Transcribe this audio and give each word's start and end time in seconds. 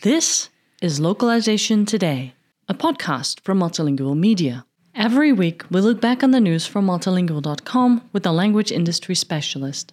This 0.00 0.48
is 0.80 1.00
Localization 1.00 1.84
Today, 1.84 2.32
a 2.66 2.72
podcast 2.72 3.40
from 3.40 3.58
Multilingual 3.60 4.16
Media. 4.16 4.64
Every 4.94 5.34
week, 5.34 5.64
we 5.70 5.82
look 5.82 6.00
back 6.00 6.22
on 6.22 6.30
the 6.30 6.40
news 6.40 6.66
from 6.66 6.86
multilingual.com 6.86 8.08
with 8.14 8.24
a 8.24 8.32
language 8.32 8.72
industry 8.72 9.14
specialist. 9.14 9.92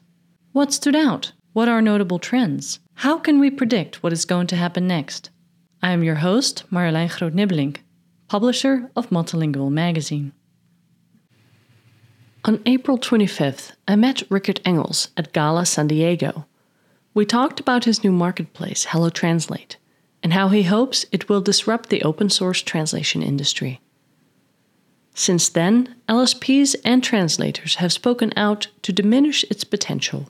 What 0.53 0.71
stood 0.71 0.95
out? 0.95 1.33
What 1.51 1.67
are 1.67 1.81
notable 1.81 2.19
trends? 2.19 2.79
How 2.93 3.17
can 3.17 3.41
we 3.41 3.51
predict 3.51 4.03
what 4.03 4.13
is 4.13 4.23
going 4.23 4.47
to 4.47 4.55
happen 4.55 4.87
next? 4.87 5.31
I 5.81 5.91
am 5.91 6.01
your 6.01 6.15
host, 6.15 6.63
Marjolein 6.71 7.09
Groot-Nibbelink, 7.09 7.79
publisher 8.29 8.89
of 8.95 9.09
Multilingual 9.09 9.69
magazine. 9.69 10.31
On 12.45 12.61
April 12.65 12.97
25th, 12.97 13.71
I 13.87 13.95
met 13.95 14.29
Rikkert 14.29 14.59
Engels 14.65 15.11
at 15.15 15.31
Gala 15.31 15.65
San 15.65 15.87
Diego. 15.87 16.45
We 17.13 17.25
talked 17.25 17.61
about 17.61 17.85
his 17.85 18.03
new 18.03 18.11
marketplace, 18.11 18.87
Hello 18.89 19.09
Translate, 19.09 19.77
and 20.21 20.33
how 20.33 20.49
he 20.49 20.63
hopes 20.63 21.05
it 21.13 21.29
will 21.29 21.39
disrupt 21.39 21.87
the 21.87 22.03
open 22.03 22.29
source 22.29 22.61
translation 22.61 23.23
industry. 23.23 23.79
Since 25.15 25.47
then, 25.47 25.95
LSPs 26.09 26.75
and 26.83 27.01
translators 27.01 27.75
have 27.75 27.93
spoken 27.93 28.33
out 28.35 28.67
to 28.81 28.91
diminish 28.91 29.45
its 29.45 29.63
potential. 29.63 30.29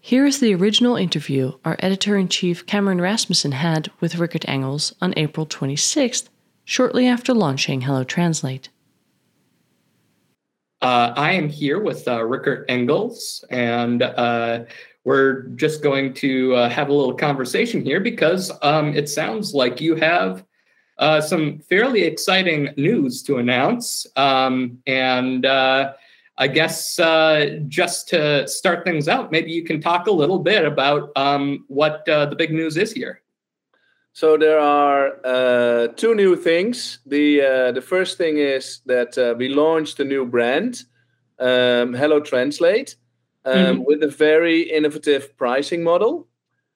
Here 0.00 0.24
is 0.24 0.40
the 0.40 0.54
original 0.54 0.96
interview 0.96 1.58
our 1.62 1.76
editor 1.80 2.16
in 2.16 2.28
chief 2.28 2.64
Cameron 2.64 3.00
Rasmusson 3.00 3.52
had 3.52 3.90
with 4.00 4.14
Rikkert 4.14 4.48
Engels 4.48 4.94
on 5.02 5.12
April 5.18 5.44
26th, 5.44 6.30
shortly 6.64 7.06
after 7.06 7.34
launching 7.34 7.82
Hello 7.82 8.02
Translate. 8.02 8.70
Uh, 10.84 11.14
I 11.16 11.32
am 11.32 11.48
here 11.48 11.80
with 11.80 12.06
uh, 12.06 12.20
Rikkert 12.20 12.66
Engels, 12.68 13.42
and 13.48 14.02
uh, 14.02 14.64
we're 15.04 15.44
just 15.56 15.82
going 15.82 16.12
to 16.12 16.54
uh, 16.56 16.68
have 16.68 16.90
a 16.90 16.92
little 16.92 17.14
conversation 17.14 17.82
here 17.82 18.00
because 18.00 18.52
um, 18.60 18.94
it 18.94 19.08
sounds 19.08 19.54
like 19.54 19.80
you 19.80 19.94
have 19.94 20.44
uh, 20.98 21.22
some 21.22 21.58
fairly 21.60 22.02
exciting 22.02 22.68
news 22.76 23.22
to 23.22 23.38
announce. 23.38 24.06
Um, 24.16 24.76
and 24.86 25.46
uh, 25.46 25.94
I 26.36 26.48
guess 26.48 26.96
just 27.66 28.08
to 28.10 28.46
start 28.46 28.84
things 28.84 29.08
out, 29.08 29.32
maybe 29.32 29.52
you 29.52 29.64
can 29.64 29.80
talk 29.80 30.06
a 30.06 30.12
little 30.12 30.38
bit 30.38 30.66
about 30.66 31.12
um, 31.16 31.64
what 31.68 32.02
the 32.04 32.34
big 32.36 32.52
news 32.52 32.76
is 32.76 32.92
here. 32.92 33.22
So 34.14 34.36
there 34.36 34.60
are 34.60 35.18
uh, 35.24 35.88
two 35.88 36.14
new 36.14 36.36
things. 36.36 37.00
The 37.04 37.42
uh, 37.42 37.72
the 37.72 37.82
first 37.82 38.16
thing 38.16 38.38
is 38.38 38.80
that 38.86 39.16
we 39.38 39.48
launched 39.48 39.98
a 39.98 40.04
new 40.04 40.24
brand, 40.24 40.84
um, 41.40 41.94
Hello 41.94 42.20
Translate, 42.20 42.94
um, 43.44 43.54
mm-hmm. 43.54 43.82
with 43.84 44.04
a 44.04 44.08
very 44.08 44.62
innovative 44.62 45.36
pricing 45.36 45.82
model. 45.82 46.28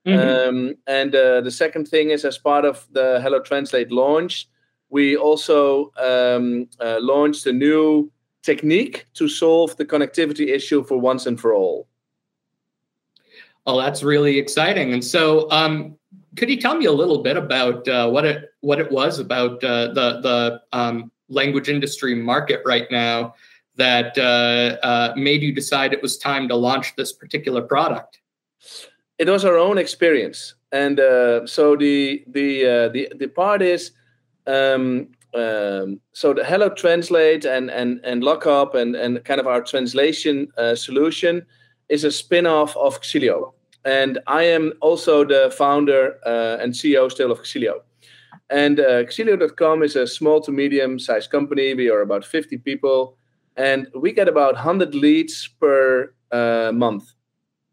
Mm-hmm. 0.04 0.48
Um, 0.48 0.74
and 0.88 1.14
uh, 1.14 1.40
the 1.40 1.50
second 1.52 1.86
thing 1.86 2.10
is, 2.10 2.24
as 2.24 2.38
part 2.38 2.64
of 2.64 2.84
the 2.90 3.20
Hello 3.22 3.40
Translate 3.40 3.92
launch, 3.92 4.48
we 4.90 5.16
also 5.16 5.92
um, 5.96 6.68
uh, 6.80 6.98
launched 7.00 7.46
a 7.46 7.52
new 7.52 8.10
technique 8.42 9.06
to 9.14 9.28
solve 9.28 9.76
the 9.76 9.84
connectivity 9.84 10.48
issue 10.48 10.82
for 10.82 10.98
once 10.98 11.24
and 11.26 11.38
for 11.40 11.54
all. 11.54 11.86
Oh, 13.64 13.80
that's 13.80 14.02
really 14.02 14.38
exciting! 14.38 14.92
And 14.92 15.04
so, 15.04 15.48
um, 15.52 15.94
could 16.36 16.50
you 16.50 16.60
tell 16.60 16.76
me 16.76 16.86
a 16.86 16.92
little 16.92 17.22
bit 17.22 17.36
about 17.36 17.86
uh, 17.88 18.08
what 18.08 18.24
it 18.24 18.50
what 18.60 18.80
it 18.80 18.90
was 18.90 19.18
about 19.18 19.62
uh, 19.64 19.88
the 19.92 20.20
the 20.20 20.60
um, 20.72 21.10
language 21.28 21.68
industry 21.68 22.14
market 22.14 22.60
right 22.64 22.90
now 22.90 23.34
that 23.76 24.18
uh, 24.18 24.76
uh, 24.84 25.14
made 25.16 25.42
you 25.42 25.52
decide 25.52 25.92
it 25.92 26.02
was 26.02 26.18
time 26.18 26.48
to 26.48 26.56
launch 26.56 26.96
this 26.96 27.12
particular 27.12 27.62
product? 27.62 28.20
it 29.18 29.28
was 29.28 29.44
our 29.44 29.56
own 29.56 29.78
experience, 29.78 30.54
and 30.72 31.00
uh, 31.00 31.46
so 31.46 31.76
the 31.76 32.24
the 32.28 32.66
uh, 32.66 32.88
the 32.88 33.12
the 33.16 33.28
part 33.28 33.62
is. 33.62 33.92
Um, 34.46 35.08
um, 35.34 36.00
so 36.14 36.32
the 36.32 36.42
Hello 36.42 36.70
Translate 36.70 37.44
and 37.44 37.70
and 37.70 38.00
and 38.02 38.22
LocHub 38.22 38.74
and 38.74 38.96
and 38.96 39.22
kind 39.24 39.40
of 39.40 39.46
our 39.46 39.62
translation 39.62 40.48
solution 40.74 41.44
is 41.88 42.04
a 42.04 42.10
spin-off 42.10 42.76
of 42.76 43.00
Xillio, 43.02 43.52
and 43.84 44.18
I 44.26 44.44
am 44.44 44.72
also 44.80 45.24
the 45.24 45.54
founder 45.56 46.18
uh, 46.26 46.58
and 46.60 46.72
CEO 46.72 47.10
still 47.10 47.30
of 47.30 47.40
Xillio. 47.40 47.80
And 48.50 48.80
uh, 48.80 49.04
Xillio.com 49.04 49.82
is 49.82 49.96
a 49.96 50.06
small 50.06 50.40
to 50.42 50.52
medium 50.52 50.98
sized 50.98 51.30
company. 51.30 51.74
We 51.74 51.90
are 51.90 52.00
about 52.00 52.24
50 52.24 52.58
people, 52.58 53.16
and 53.56 53.88
we 53.94 54.12
get 54.12 54.28
about 54.28 54.54
100 54.54 54.94
leads 54.94 55.48
per 55.60 56.14
uh, 56.32 56.72
month. 56.72 57.12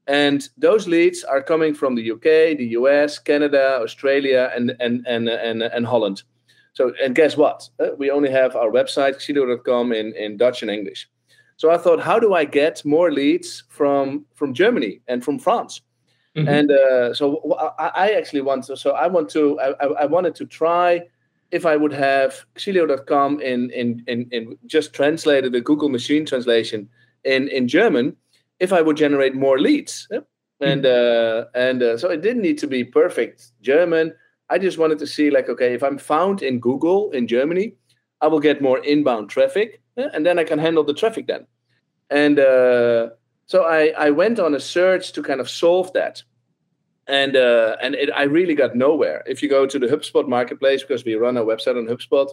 And 0.08 0.48
those 0.58 0.88
leads 0.88 1.24
are 1.24 1.42
coming 1.42 1.74
from 1.74 1.96
the 1.96 2.12
UK, 2.12 2.58
the 2.58 2.76
US, 2.80 3.18
Canada, 3.18 3.80
Australia, 3.82 4.52
and 4.56 4.76
and 4.80 5.06
and 5.08 5.30
and, 5.30 5.64
and 5.64 5.86
Holland. 5.86 6.24
So, 6.74 6.94
and 7.02 7.16
guess 7.16 7.38
what? 7.38 7.70
Uh, 7.80 7.96
we 7.98 8.12
only 8.12 8.30
have 8.30 8.56
our 8.56 8.70
website, 8.70 9.16
xillio.com, 9.16 9.94
in, 9.94 10.14
in 10.14 10.36
Dutch 10.36 10.62
and 10.62 10.70
English. 10.70 11.10
So 11.56 11.72
I 11.72 11.78
thought, 11.78 12.02
how 12.02 12.20
do 12.20 12.34
I 12.34 12.44
get 12.44 12.84
more 12.84 13.12
leads 13.12 13.64
from 13.70 14.26
from 14.36 14.54
Germany 14.54 15.02
and 15.08 15.24
from 15.24 15.40
France? 15.40 15.82
Mm-hmm. 16.36 16.48
And 16.50 16.72
uh, 16.72 17.14
so 17.14 17.42
I, 17.80 17.88
I, 17.96 18.12
actually 18.12 18.42
want 18.42 18.66
to. 18.66 18.76
So 18.76 18.92
I 18.92 19.08
want 19.08 19.30
to. 19.30 19.58
I, 19.60 19.86
I 19.86 20.06
wanted 20.06 20.36
to 20.36 20.46
try 20.46 21.02
if 21.52 21.66
I 21.66 21.78
would 21.78 21.94
have 21.94 22.46
xillio.com 22.56 23.40
in, 23.40 23.72
in 23.72 24.04
in 24.08 24.28
in 24.32 24.58
just 24.66 24.94
translated 24.94 25.54
the 25.54 25.62
Google 25.62 25.88
machine 25.88 26.26
translation 26.26 26.90
in 27.24 27.48
in 27.48 27.70
German 27.70 28.18
if 28.60 28.74
I 28.74 28.82
would 28.82 28.98
generate 28.98 29.34
more 29.36 29.60
leads. 29.60 30.08
Yeah? 30.12 30.20
And 30.60 30.84
mm-hmm. 30.84 31.48
uh, 31.56 31.60
and 31.60 31.82
uh, 31.82 31.98
so 31.98 32.10
it 32.10 32.22
didn't 32.22 32.42
need 32.42 32.58
to 32.60 32.68
be 32.68 32.84
perfect 32.84 33.52
German. 33.62 34.14
I 34.50 34.58
just 34.60 34.78
wanted 34.78 35.00
to 35.00 35.08
see 35.08 35.32
like, 35.32 35.50
okay, 35.50 35.74
if 35.74 35.84
I'm 35.84 35.98
found 35.98 36.42
in 36.42 36.60
Google 36.60 37.12
in 37.12 37.28
Germany, 37.28 37.76
I 38.22 38.28
will 38.28 38.40
get 38.40 38.62
more 38.62 38.80
inbound 38.80 39.30
traffic, 39.30 39.82
yeah? 39.96 40.10
and 40.14 40.26
then 40.26 40.38
I 40.38 40.44
can 40.44 40.60
handle 40.60 40.84
the 40.84 40.94
traffic 40.94 41.28
then. 41.28 41.48
And 42.10 42.40
uh, 42.40 43.10
so 43.46 43.64
I 43.64 43.94
I 43.98 44.10
went 44.10 44.40
on 44.40 44.56
a 44.56 44.60
search 44.60 45.12
to 45.14 45.24
kind 45.24 45.40
of 45.40 45.50
solve 45.50 45.94
that. 45.94 46.24
And 47.08 47.36
uh, 47.36 47.76
and 47.82 47.94
it, 47.94 48.10
I 48.16 48.24
really 48.24 48.56
got 48.56 48.76
nowhere. 48.76 49.24
If 49.28 49.44
you 49.44 49.50
go 49.50 49.68
to 49.68 49.78
the 49.78 49.88
HubSpot 49.88 50.28
marketplace, 50.28 50.82
because 50.82 51.06
we 51.06 51.14
run 51.14 51.38
a 51.38 51.46
website 51.46 51.78
on 51.78 51.86
HubSpot, 51.86 52.28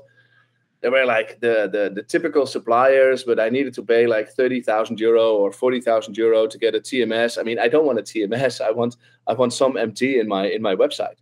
there 0.81 0.91
were 0.91 1.05
like 1.05 1.41
the, 1.41 1.69
the 1.71 1.93
the 1.95 2.03
typical 2.03 2.47
suppliers, 2.47 3.23
but 3.23 3.39
I 3.39 3.51
needed 3.51 3.75
to 3.75 3.83
pay 3.83 4.07
like 4.07 4.31
thirty 4.31 4.63
thousand 4.63 4.99
euro 4.99 5.35
or 5.35 5.53
forty 5.53 5.81
thousand 5.81 6.17
euro 6.17 6.47
to 6.47 6.59
get 6.59 6.75
a 6.75 6.81
TMS. 6.81 7.39
I 7.39 7.43
mean, 7.43 7.59
I 7.59 7.69
don't 7.69 7.85
want 7.85 7.99
a 7.99 8.03
TMS. 8.03 8.61
I 8.63 8.71
want 8.71 8.97
I 9.27 9.35
want 9.35 9.53
some 9.53 9.77
MT 9.77 10.19
in 10.19 10.27
my 10.27 10.47
in 10.47 10.63
my 10.63 10.75
website. 10.75 11.17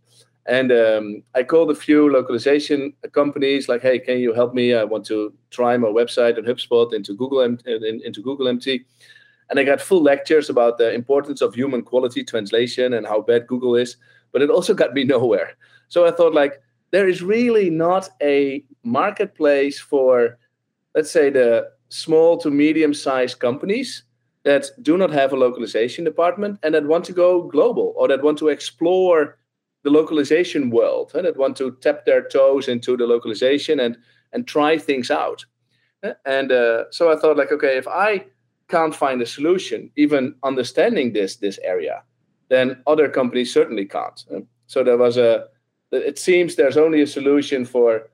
And 0.47 0.71
um, 0.71 1.23
I 1.35 1.43
called 1.43 1.69
a 1.69 1.75
few 1.75 2.11
localization 2.11 2.93
companies, 3.11 3.69
like, 3.69 3.81
"Hey, 3.81 3.99
can 3.99 4.17
you 4.17 4.33
help 4.33 4.53
me? 4.53 4.73
I 4.73 4.85
want 4.85 5.05
to 5.07 5.33
try 5.51 5.77
my 5.77 5.89
website 5.89 6.37
and 6.37 6.47
HubSpot 6.47 6.93
into 6.93 7.13
Google 7.13 7.41
M- 7.41 7.59
into 7.65 8.21
Google 8.21 8.47
MT." 8.47 8.85
And 9.51 9.59
I 9.59 9.63
got 9.63 9.81
full 9.81 10.01
lectures 10.01 10.49
about 10.49 10.79
the 10.79 10.91
importance 10.91 11.41
of 11.41 11.53
human 11.53 11.83
quality 11.83 12.23
translation 12.23 12.93
and 12.93 13.05
how 13.05 13.21
bad 13.21 13.45
Google 13.45 13.75
is, 13.75 13.97
but 14.31 14.41
it 14.41 14.49
also 14.49 14.73
got 14.73 14.93
me 14.93 15.03
nowhere. 15.15 15.51
So 15.89 16.07
I 16.07 16.11
thought, 16.11 16.33
like, 16.33 16.59
there 16.91 17.07
is 17.07 17.21
really 17.21 17.69
not 17.69 18.09
a 18.21 18.65
marketplace 18.83 19.79
for, 19.79 20.39
let's 20.95 21.11
say, 21.11 21.29
the 21.29 21.69
small 21.89 22.37
to 22.37 22.49
medium 22.49 22.93
sized 22.93 23.39
companies 23.39 24.03
that 24.43 24.69
do 24.81 24.97
not 24.97 25.11
have 25.11 25.33
a 25.33 25.37
localization 25.37 26.03
department 26.03 26.57
and 26.63 26.73
that 26.73 26.87
want 26.87 27.05
to 27.05 27.13
go 27.13 27.43
global 27.43 27.93
or 27.95 28.07
that 28.07 28.23
want 28.23 28.37
to 28.39 28.47
explore 28.47 29.37
the 29.83 29.89
localization 29.89 30.69
world 30.69 31.11
and 31.13 31.25
that 31.25 31.37
want 31.37 31.57
to 31.57 31.77
tap 31.81 32.05
their 32.05 32.27
toes 32.27 32.67
into 32.67 32.95
the 32.97 33.05
localization 33.05 33.79
and 33.79 33.97
and 34.33 34.47
try 34.47 34.77
things 34.77 35.11
out 35.11 35.45
and 36.25 36.51
uh, 36.51 36.85
so 36.91 37.11
i 37.11 37.15
thought 37.15 37.37
like 37.37 37.51
okay 37.51 37.77
if 37.77 37.87
i 37.87 38.23
can't 38.75 38.95
find 38.95 39.21
a 39.21 39.25
solution 39.37 39.91
even 39.95 40.23
understanding 40.43 41.13
this 41.13 41.35
this 41.45 41.59
area 41.63 41.97
then 42.51 42.83
other 42.85 43.07
companies 43.07 43.53
certainly 43.53 43.85
can't. 43.85 44.25
So 44.67 44.83
there 44.83 44.97
was 44.97 45.17
a 45.17 45.45
it 45.91 46.19
seems 46.19 46.55
there's 46.55 46.77
only 46.77 47.01
a 47.01 47.07
solution 47.07 47.65
for 47.65 48.09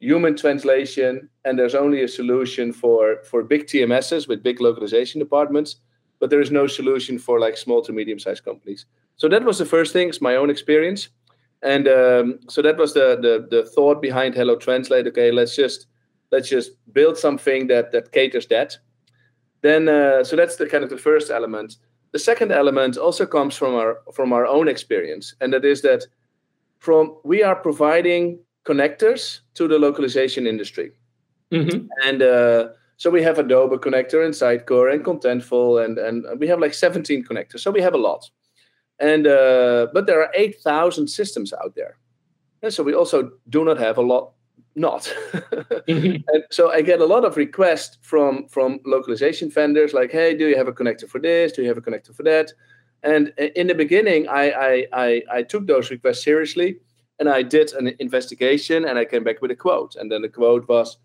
human 0.00 0.34
translation 0.34 1.28
and 1.44 1.58
there's 1.58 1.74
only 1.74 2.02
a 2.02 2.08
solution 2.08 2.72
for 2.72 3.22
for 3.30 3.42
big 3.42 3.66
tms's 3.66 4.26
with 4.26 4.42
big 4.42 4.60
localization 4.60 5.18
departments 5.20 5.76
but 6.18 6.30
there 6.30 6.40
is 6.40 6.50
no 6.50 6.66
solution 6.66 7.18
for 7.18 7.38
like 7.38 7.56
small 7.56 7.82
to 7.82 7.92
medium 7.92 8.18
sized 8.18 8.44
companies. 8.44 8.86
So 9.16 9.28
that 9.28 9.44
was 9.44 9.58
the 9.58 9.66
first 9.66 9.92
thing 9.92 10.08
it's 10.08 10.20
my 10.20 10.36
own 10.36 10.50
experience. 10.50 11.08
And 11.62 11.86
um, 11.86 12.40
so 12.48 12.62
that 12.62 12.78
was 12.78 12.94
the, 12.94 13.08
the 13.24 13.34
the 13.54 13.62
thought 13.74 14.00
behind 14.00 14.34
hello 14.34 14.56
translate. 14.56 15.06
Okay 15.06 15.30
let's 15.30 15.54
just 15.54 15.86
let's 16.30 16.48
just 16.48 16.70
build 16.92 17.18
something 17.18 17.68
that 17.68 17.92
that 17.92 18.12
caters 18.12 18.46
that 18.46 18.78
then 19.62 19.88
uh, 19.88 20.22
so 20.22 20.36
that's 20.36 20.56
the 20.56 20.66
kind 20.66 20.84
of 20.84 20.90
the 20.90 20.98
first 20.98 21.30
element 21.30 21.76
the 22.12 22.18
second 22.18 22.52
element 22.52 22.96
also 22.96 23.24
comes 23.24 23.56
from 23.56 23.74
our 23.74 23.98
from 24.12 24.32
our 24.32 24.46
own 24.46 24.68
experience 24.68 25.34
and 25.40 25.52
that 25.52 25.64
is 25.64 25.82
that 25.82 26.06
from 26.78 27.16
we 27.24 27.42
are 27.42 27.56
providing 27.56 28.38
connectors 28.64 29.40
to 29.54 29.68
the 29.68 29.78
localization 29.78 30.46
industry. 30.46 30.92
Mm-hmm. 31.52 31.86
And 32.06 32.22
uh, 32.22 32.68
so 32.96 33.10
we 33.10 33.22
have 33.22 33.38
Adobe 33.38 33.76
connector 33.76 34.24
and 34.24 34.34
Sitecore 34.34 34.92
and 34.92 35.04
Contentful, 35.04 35.84
and 35.84 35.98
and 35.98 36.24
we 36.40 36.48
have 36.48 36.60
like 36.60 36.74
17 36.74 37.24
connectors. 37.24 37.60
So 37.60 37.70
we 37.70 37.82
have 37.82 37.94
a 37.94 37.98
lot, 37.98 38.30
and 38.98 39.26
uh, 39.26 39.88
but 39.92 40.06
there 40.06 40.20
are 40.20 40.30
8,000 40.34 41.08
systems 41.08 41.52
out 41.52 41.74
there, 41.74 41.98
and 42.62 42.72
so 42.72 42.82
we 42.82 42.94
also 42.94 43.32
do 43.48 43.64
not 43.64 43.78
have 43.78 43.98
a 43.98 44.02
lot 44.02 44.32
not. 44.74 45.12
and 45.88 46.44
so 46.50 46.70
I 46.70 46.82
get 46.82 47.00
a 47.00 47.06
lot 47.06 47.24
of 47.24 47.36
requests 47.36 47.98
from 48.02 48.48
from 48.48 48.80
localization 48.84 49.50
vendors 49.50 49.92
like, 49.92 50.10
hey, 50.10 50.36
do 50.36 50.48
you 50.48 50.56
have 50.56 50.68
a 50.68 50.72
connector 50.72 51.08
for 51.08 51.20
this? 51.20 51.52
Do 51.52 51.62
you 51.62 51.68
have 51.68 51.78
a 51.78 51.82
connector 51.82 52.14
for 52.14 52.22
that? 52.24 52.52
And 53.02 53.28
in 53.56 53.66
the 53.66 53.74
beginning, 53.74 54.28
I 54.28 54.50
I 54.50 54.86
I, 54.92 55.22
I 55.32 55.42
took 55.42 55.66
those 55.66 55.90
requests 55.90 56.24
seriously 56.24 56.78
and 57.18 57.28
I 57.28 57.42
did 57.42 57.72
an 57.74 57.94
investigation 58.00 58.84
and 58.84 58.98
I 58.98 59.04
came 59.04 59.24
back 59.24 59.40
with 59.40 59.50
a 59.50 59.56
quote. 59.56 59.94
And 59.96 60.10
then 60.10 60.22
the 60.22 60.28
quote 60.28 60.68
was 60.68 60.98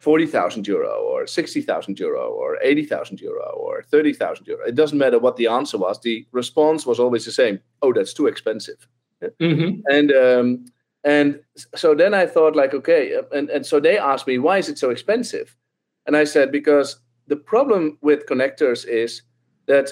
40,000 0.00 0.66
euro 0.66 1.00
or 1.00 1.26
60,000 1.26 1.98
euro 1.98 2.28
or 2.28 2.58
80,000 2.62 3.20
euro 3.20 3.50
or 3.56 3.82
30,000 3.82 4.46
euro. 4.46 4.66
It 4.66 4.74
doesn't 4.74 4.98
matter 4.98 5.18
what 5.18 5.36
the 5.36 5.46
answer 5.46 5.78
was. 5.78 6.00
The 6.00 6.26
response 6.32 6.86
was 6.86 7.00
always 7.00 7.24
the 7.24 7.32
same. 7.32 7.60
Oh, 7.82 7.92
that's 7.92 8.12
too 8.12 8.26
expensive. 8.26 8.86
Mm-hmm. 9.22 9.80
And 9.86 10.12
um, 10.12 10.64
and 11.08 11.40
so 11.74 11.94
then 11.94 12.12
I 12.12 12.26
thought, 12.26 12.54
like, 12.54 12.74
okay, 12.74 13.14
uh, 13.14 13.22
and, 13.32 13.48
and 13.48 13.64
so 13.64 13.80
they 13.80 13.96
asked 13.96 14.26
me, 14.26 14.36
why 14.36 14.58
is 14.58 14.68
it 14.68 14.76
so 14.76 14.90
expensive? 14.90 15.56
And 16.04 16.14
I 16.14 16.24
said, 16.24 16.52
because 16.52 17.00
the 17.28 17.36
problem 17.36 17.96
with 18.02 18.26
connectors 18.26 18.86
is 18.86 19.22
that 19.68 19.88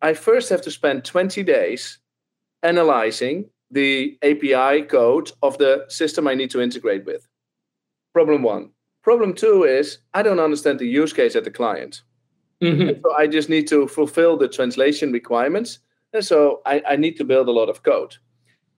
I 0.00 0.14
first 0.14 0.48
have 0.48 0.62
to 0.62 0.70
spend 0.70 1.04
20 1.04 1.42
days 1.42 1.98
analyzing 2.62 3.50
the 3.70 4.16
API 4.22 4.86
code 4.86 5.32
of 5.42 5.58
the 5.58 5.84
system 5.88 6.26
I 6.26 6.34
need 6.34 6.50
to 6.52 6.62
integrate 6.62 7.04
with. 7.04 7.28
Problem 8.14 8.42
one. 8.42 8.70
Problem 9.02 9.34
two 9.34 9.64
is 9.64 9.98
I 10.14 10.22
don't 10.22 10.40
understand 10.40 10.78
the 10.78 10.88
use 10.88 11.12
case 11.12 11.36
at 11.36 11.44
the 11.44 11.50
client. 11.50 12.00
Mm-hmm. 12.62 13.02
So 13.02 13.14
I 13.14 13.26
just 13.26 13.50
need 13.50 13.68
to 13.68 13.86
fulfill 13.86 14.38
the 14.38 14.48
translation 14.48 15.12
requirements. 15.12 15.80
And 16.14 16.24
so 16.24 16.62
I, 16.64 16.82
I 16.88 16.96
need 16.96 17.18
to 17.18 17.24
build 17.24 17.48
a 17.48 17.52
lot 17.52 17.68
of 17.68 17.82
code. 17.82 18.16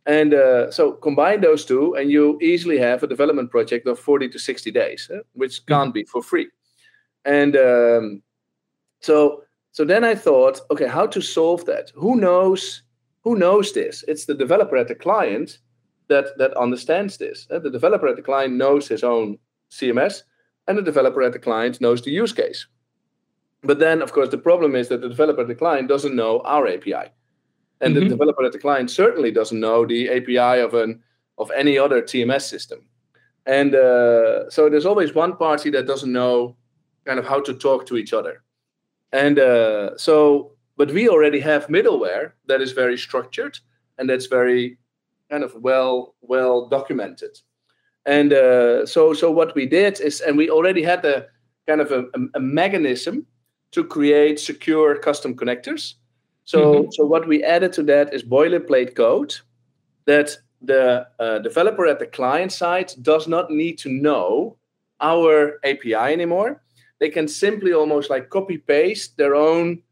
And 0.07 0.35
uh, 0.35 0.71
so 0.71 0.93
combine 0.93 1.41
those 1.41 1.65
two, 1.65 1.95
and 1.95 2.11
you 2.11 2.39
easily 2.41 2.79
have 2.79 3.03
a 3.03 3.09
development 3.09 3.51
project 3.51 3.89
of 3.89 3.99
40 3.99 4.29
to 4.29 4.39
60 4.39 4.71
days, 4.71 5.11
uh, 5.13 5.19
which 5.33 5.59
hmm. 5.59 5.73
can't 5.73 5.95
be 5.95 6.05
for 6.05 6.23
free. 6.23 6.49
And 7.25 7.57
um, 7.57 8.23
so, 9.01 9.43
so 9.73 9.85
then 9.85 10.05
I 10.05 10.15
thought, 10.15 10.61
okay, 10.71 10.87
how 10.87 11.07
to 11.09 11.21
solve 11.21 11.65
that? 11.67 11.91
Who 11.97 12.17
knows? 12.17 12.83
Who 13.23 13.35
knows 13.35 13.73
this? 13.73 14.05
It's 14.07 14.27
the 14.27 14.35
developer 14.35 14.77
at 14.77 14.87
the 14.87 14.95
client 14.95 15.59
that 16.09 16.39
that 16.39 16.57
understands 16.57 17.17
this. 17.17 17.49
Uh, 17.51 17.59
the 17.59 17.71
developer 17.71 18.07
at 18.07 18.15
the 18.15 18.23
client 18.23 18.55
knows 18.55 18.87
his 18.87 19.03
own 19.03 19.39
CMS, 19.73 20.23
and 20.69 20.79
the 20.79 20.83
developer 20.83 21.23
at 21.23 21.33
the 21.33 21.41
client 21.41 21.81
knows 21.81 22.03
the 22.03 22.13
use 22.13 22.33
case. 22.33 22.69
But 23.63 23.81
then, 23.81 24.03
of 24.03 24.13
course, 24.13 24.29
the 24.29 24.39
problem 24.39 24.77
is 24.77 24.87
that 24.89 25.01
the 25.01 25.09
developer 25.09 25.41
at 25.41 25.49
the 25.49 25.55
client 25.57 25.89
doesn't 25.89 26.15
know 26.15 26.41
our 26.45 26.69
API 26.69 27.11
and 27.81 27.95
mm-hmm. 27.95 28.05
the 28.05 28.11
developer 28.11 28.45
at 28.45 28.53
the 28.53 28.59
client 28.59 28.91
certainly 28.91 29.31
doesn't 29.31 29.61
know 29.61 29.87
the 29.87 30.09
API 30.09 30.61
of 30.61 30.75
an 30.75 31.03
of 31.39 31.51
any 31.51 31.79
other 31.79 32.01
TMS 32.01 32.43
system. 32.43 32.81
And 33.45 33.75
uh, 33.75 34.49
so 34.51 34.69
there's 34.69 34.87
always 34.87 35.15
one 35.15 35.37
party 35.37 35.71
that 35.71 35.87
doesn't 35.87 36.13
know 36.13 36.57
kind 37.05 37.19
of 37.19 37.27
how 37.27 37.41
to 37.43 37.55
talk 37.55 37.87
to 37.87 37.97
each 37.97 38.13
other. 38.13 38.43
And 39.13 39.39
uh, 39.39 39.97
so, 39.97 40.53
but 40.77 40.91
we 40.91 41.09
already 41.09 41.41
have 41.41 41.69
middleware 41.69 42.33
that 42.47 42.61
is 42.61 42.73
very 42.73 42.99
structured 42.99 43.59
and 43.99 44.09
that's 44.09 44.27
very 44.27 44.79
kind 45.31 45.45
of 45.45 45.55
well 45.57 46.15
well 46.23 46.69
documented. 46.69 47.39
And 48.07 48.33
uh, 48.33 48.87
so, 48.87 49.13
so 49.13 49.31
what 49.31 49.55
we 49.55 49.67
did 49.67 50.01
is, 50.01 50.21
and 50.21 50.37
we 50.37 50.49
already 50.49 50.83
had 50.83 51.05
a 51.05 51.27
kind 51.67 51.81
of 51.81 51.91
a, 51.91 52.05
a 52.35 52.41
mechanism 52.41 53.27
to 53.73 53.85
create 53.85 54.39
secure 54.39 54.97
custom 54.97 55.35
connectors 55.35 55.95
so, 56.47 56.59
mm-hmm. 56.61 56.91
so 56.93 57.05
what 57.05 57.27
we 57.27 57.43
added 57.43 57.73
to 57.75 57.83
that 57.85 58.15
is 58.15 58.23
boilerplate 58.23 58.95
code 58.95 59.35
that 60.07 60.31
the 60.63 61.07
uh, 61.19 61.41
developer 61.41 61.87
at 61.87 61.99
the 61.99 62.07
client 62.07 62.53
side 62.53 62.93
does 63.03 63.27
not 63.27 63.51
need 63.51 63.79
to 63.79 63.91
know 63.91 64.57
our 65.01 65.59
API 65.65 65.95
anymore. 65.95 66.63
They 67.01 67.11
can 67.11 67.27
simply 67.29 67.73
almost 67.73 68.11
like 68.11 68.31
copy 68.31 68.59
paste 68.59 69.17
their 69.17 69.35
own 69.35 69.83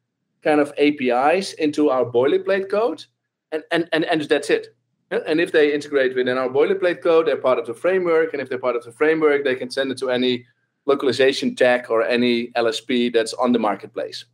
kind 0.42 0.60
of 0.60 0.72
APIs 0.78 1.54
into 1.54 1.90
our 1.90 2.04
boilerplate 2.04 2.70
code, 2.70 3.04
and 3.50 3.64
and 3.72 3.88
and, 3.92 4.04
and 4.04 4.22
that's 4.22 4.48
it. 4.48 4.74
And 5.10 5.40
if 5.40 5.52
they 5.52 5.74
integrate 5.74 6.14
within 6.14 6.38
our 6.38 6.48
boilerplate 6.48 7.02
code, 7.02 7.26
they're 7.26 7.36
part 7.36 7.58
of 7.58 7.66
the 7.66 7.74
framework. 7.74 8.32
And 8.32 8.40
if 8.40 8.48
they're 8.48 8.58
part 8.58 8.74
of 8.74 8.84
the 8.84 8.92
framework, 8.92 9.44
they 9.44 9.54
can 9.54 9.70
send 9.70 9.92
it 9.92 9.98
to 9.98 10.10
any 10.10 10.46
localization 10.86 11.54
tech 11.54 11.90
or 11.90 12.02
any 12.02 12.48
LSP 12.52 13.12
that's 13.12 13.34
on 13.34 13.52
the 13.52 13.58
marketplace. 13.58 14.24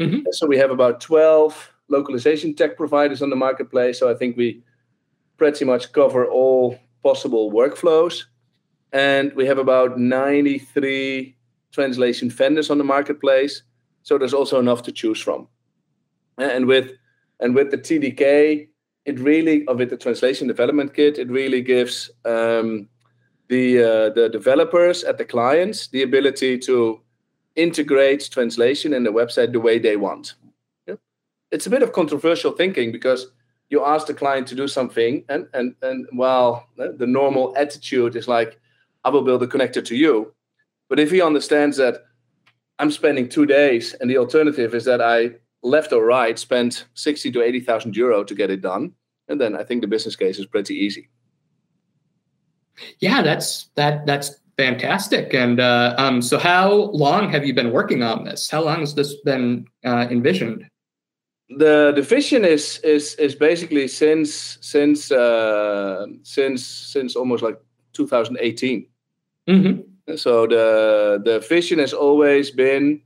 Mm-hmm. 0.00 0.20
So 0.32 0.46
we 0.46 0.58
have 0.58 0.70
about 0.70 1.00
12 1.00 1.72
localization 1.88 2.54
tech 2.54 2.76
providers 2.76 3.22
on 3.22 3.30
the 3.30 3.36
marketplace. 3.36 3.98
So 3.98 4.10
I 4.10 4.14
think 4.14 4.36
we 4.36 4.62
pretty 5.36 5.64
much 5.64 5.92
cover 5.92 6.26
all 6.26 6.78
possible 7.02 7.52
workflows. 7.52 8.24
And 8.92 9.32
we 9.34 9.46
have 9.46 9.58
about 9.58 9.98
93 9.98 11.36
translation 11.72 12.30
vendors 12.30 12.70
on 12.70 12.78
the 12.78 12.84
marketplace. 12.84 13.62
So 14.02 14.18
there's 14.18 14.34
also 14.34 14.58
enough 14.58 14.82
to 14.82 14.92
choose 14.92 15.20
from. 15.20 15.48
And 16.38 16.66
with 16.66 16.92
and 17.40 17.54
with 17.54 17.70
the 17.70 17.78
TDK, 17.78 18.68
it 19.04 19.18
really, 19.18 19.64
or 19.66 19.74
with 19.74 19.90
the 19.90 19.96
translation 19.96 20.46
development 20.46 20.94
kit, 20.94 21.18
it 21.18 21.28
really 21.28 21.60
gives 21.60 22.10
um, 22.24 22.88
the 23.48 23.78
uh, 23.78 24.10
the 24.10 24.28
developers 24.28 25.04
at 25.04 25.18
the 25.18 25.24
clients 25.24 25.88
the 25.88 26.02
ability 26.02 26.58
to 26.58 27.00
integrate 27.56 28.28
translation 28.30 28.92
in 28.92 29.04
the 29.04 29.12
website 29.12 29.52
the 29.52 29.60
way 29.60 29.78
they 29.78 29.96
want. 29.96 30.34
Yeah. 30.86 30.96
It's 31.50 31.66
a 31.66 31.70
bit 31.70 31.82
of 31.82 31.92
controversial 31.92 32.52
thinking 32.52 32.92
because 32.92 33.26
you 33.68 33.84
ask 33.84 34.06
the 34.06 34.14
client 34.14 34.46
to 34.48 34.54
do 34.54 34.68
something, 34.68 35.24
and 35.28 35.46
and 35.54 35.74
and 35.82 36.06
well, 36.12 36.68
the 36.76 37.06
normal 37.06 37.54
attitude 37.56 38.16
is 38.16 38.28
like, 38.28 38.60
I 39.04 39.08
will 39.08 39.22
build 39.22 39.42
a 39.42 39.46
connector 39.46 39.84
to 39.84 39.96
you. 39.96 40.34
But 40.88 41.00
if 41.00 41.10
he 41.10 41.22
understands 41.22 41.78
that 41.78 42.04
I'm 42.78 42.90
spending 42.90 43.28
two 43.28 43.46
days, 43.46 43.94
and 43.94 44.10
the 44.10 44.18
alternative 44.18 44.74
is 44.74 44.84
that 44.84 45.00
I 45.00 45.36
left 45.62 45.92
or 45.92 46.04
right 46.04 46.38
spent 46.38 46.84
sixty 46.94 47.30
to 47.32 47.42
eighty 47.42 47.60
thousand 47.60 47.96
euro 47.96 48.24
to 48.24 48.34
get 48.34 48.50
it 48.50 48.60
done, 48.60 48.92
and 49.28 49.40
then 49.40 49.56
I 49.56 49.64
think 49.64 49.80
the 49.80 49.88
business 49.88 50.16
case 50.16 50.38
is 50.38 50.46
pretty 50.46 50.74
easy. 50.74 51.08
Yeah, 52.98 53.22
that's 53.22 53.70
that 53.76 54.04
that's 54.06 54.36
Fantastic. 54.58 55.32
And 55.32 55.60
uh, 55.60 55.94
um, 55.96 56.20
so, 56.20 56.38
how 56.38 56.72
long 56.92 57.30
have 57.30 57.46
you 57.46 57.54
been 57.54 57.72
working 57.72 58.02
on 58.02 58.24
this? 58.24 58.50
How 58.50 58.62
long 58.62 58.80
has 58.80 58.94
this 58.94 59.14
been 59.24 59.66
uh, 59.84 60.06
envisioned? 60.10 60.68
The 61.48 61.92
the 61.94 62.02
vision 62.02 62.44
is 62.44 62.78
is 62.84 63.14
is 63.14 63.34
basically 63.34 63.88
since 63.88 64.58
since 64.60 65.10
uh, 65.10 66.06
since 66.22 66.66
since 66.66 67.16
almost 67.16 67.42
like 67.42 67.58
2018. 67.94 68.86
Mm-hmm. 69.48 70.16
So 70.16 70.46
the 70.46 71.20
the 71.24 71.40
vision 71.40 71.78
has 71.78 71.94
always 71.94 72.50
been 72.50 73.00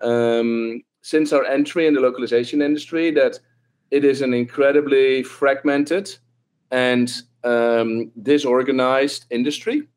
um, 0.00 0.82
since 1.02 1.32
our 1.32 1.44
entry 1.44 1.86
in 1.86 1.94
the 1.94 2.00
localization 2.00 2.62
industry 2.62 3.10
that 3.12 3.40
it 3.90 4.04
is 4.04 4.22
an 4.22 4.32
incredibly 4.32 5.24
fragmented 5.24 6.16
and 6.70 7.12
um, 7.42 8.10
disorganized 8.22 9.26
industry 9.30 9.88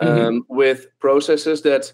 mm-hmm. 0.00 0.26
Um, 0.26 0.46
with 0.48 0.86
processes 0.98 1.62
that, 1.62 1.92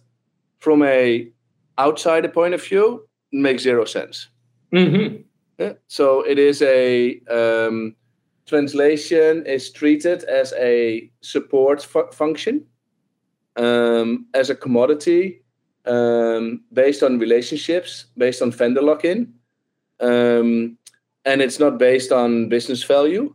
from 0.59 0.83
a 0.83 1.30
outsider 1.78 2.28
point 2.28 2.54
of 2.54 2.64
view, 2.64 3.09
make 3.33 3.61
zero 3.61 3.85
sense. 3.85 4.28
Mm-hmm. 4.73 5.23
Yeah. 5.59 5.73
So 5.88 6.23
it 6.23 6.38
is 6.38 6.62
a 6.62 7.21
um, 7.28 7.95
translation 8.47 9.45
is 9.47 9.71
treated 9.71 10.25
as 10.25 10.54
a 10.59 11.11
support 11.21 11.83
fu- 11.83 12.11
function, 12.12 12.64
um, 13.57 14.26
as 14.35 14.50
a 14.50 14.54
commodity 14.54 15.42
um, 15.87 16.62
based 16.73 17.02
on 17.02 17.19
relationships, 17.19 18.07
based 18.16 18.42
on 18.42 18.50
vendor 18.50 18.83
lock-in, 18.83 19.33
um, 20.00 20.76
and 21.25 21.42
it's 21.42 21.59
not 21.59 21.78
based 21.78 22.12
on 22.12 22.49
business 22.49 22.83
value, 22.83 23.35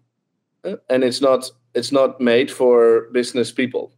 uh, 0.64 0.76
and 0.90 1.04
it's 1.04 1.22
not 1.22 1.50
it's 1.74 1.92
not 1.92 2.22
made 2.22 2.50
for 2.50 3.10
business 3.12 3.52
people. 3.52 3.92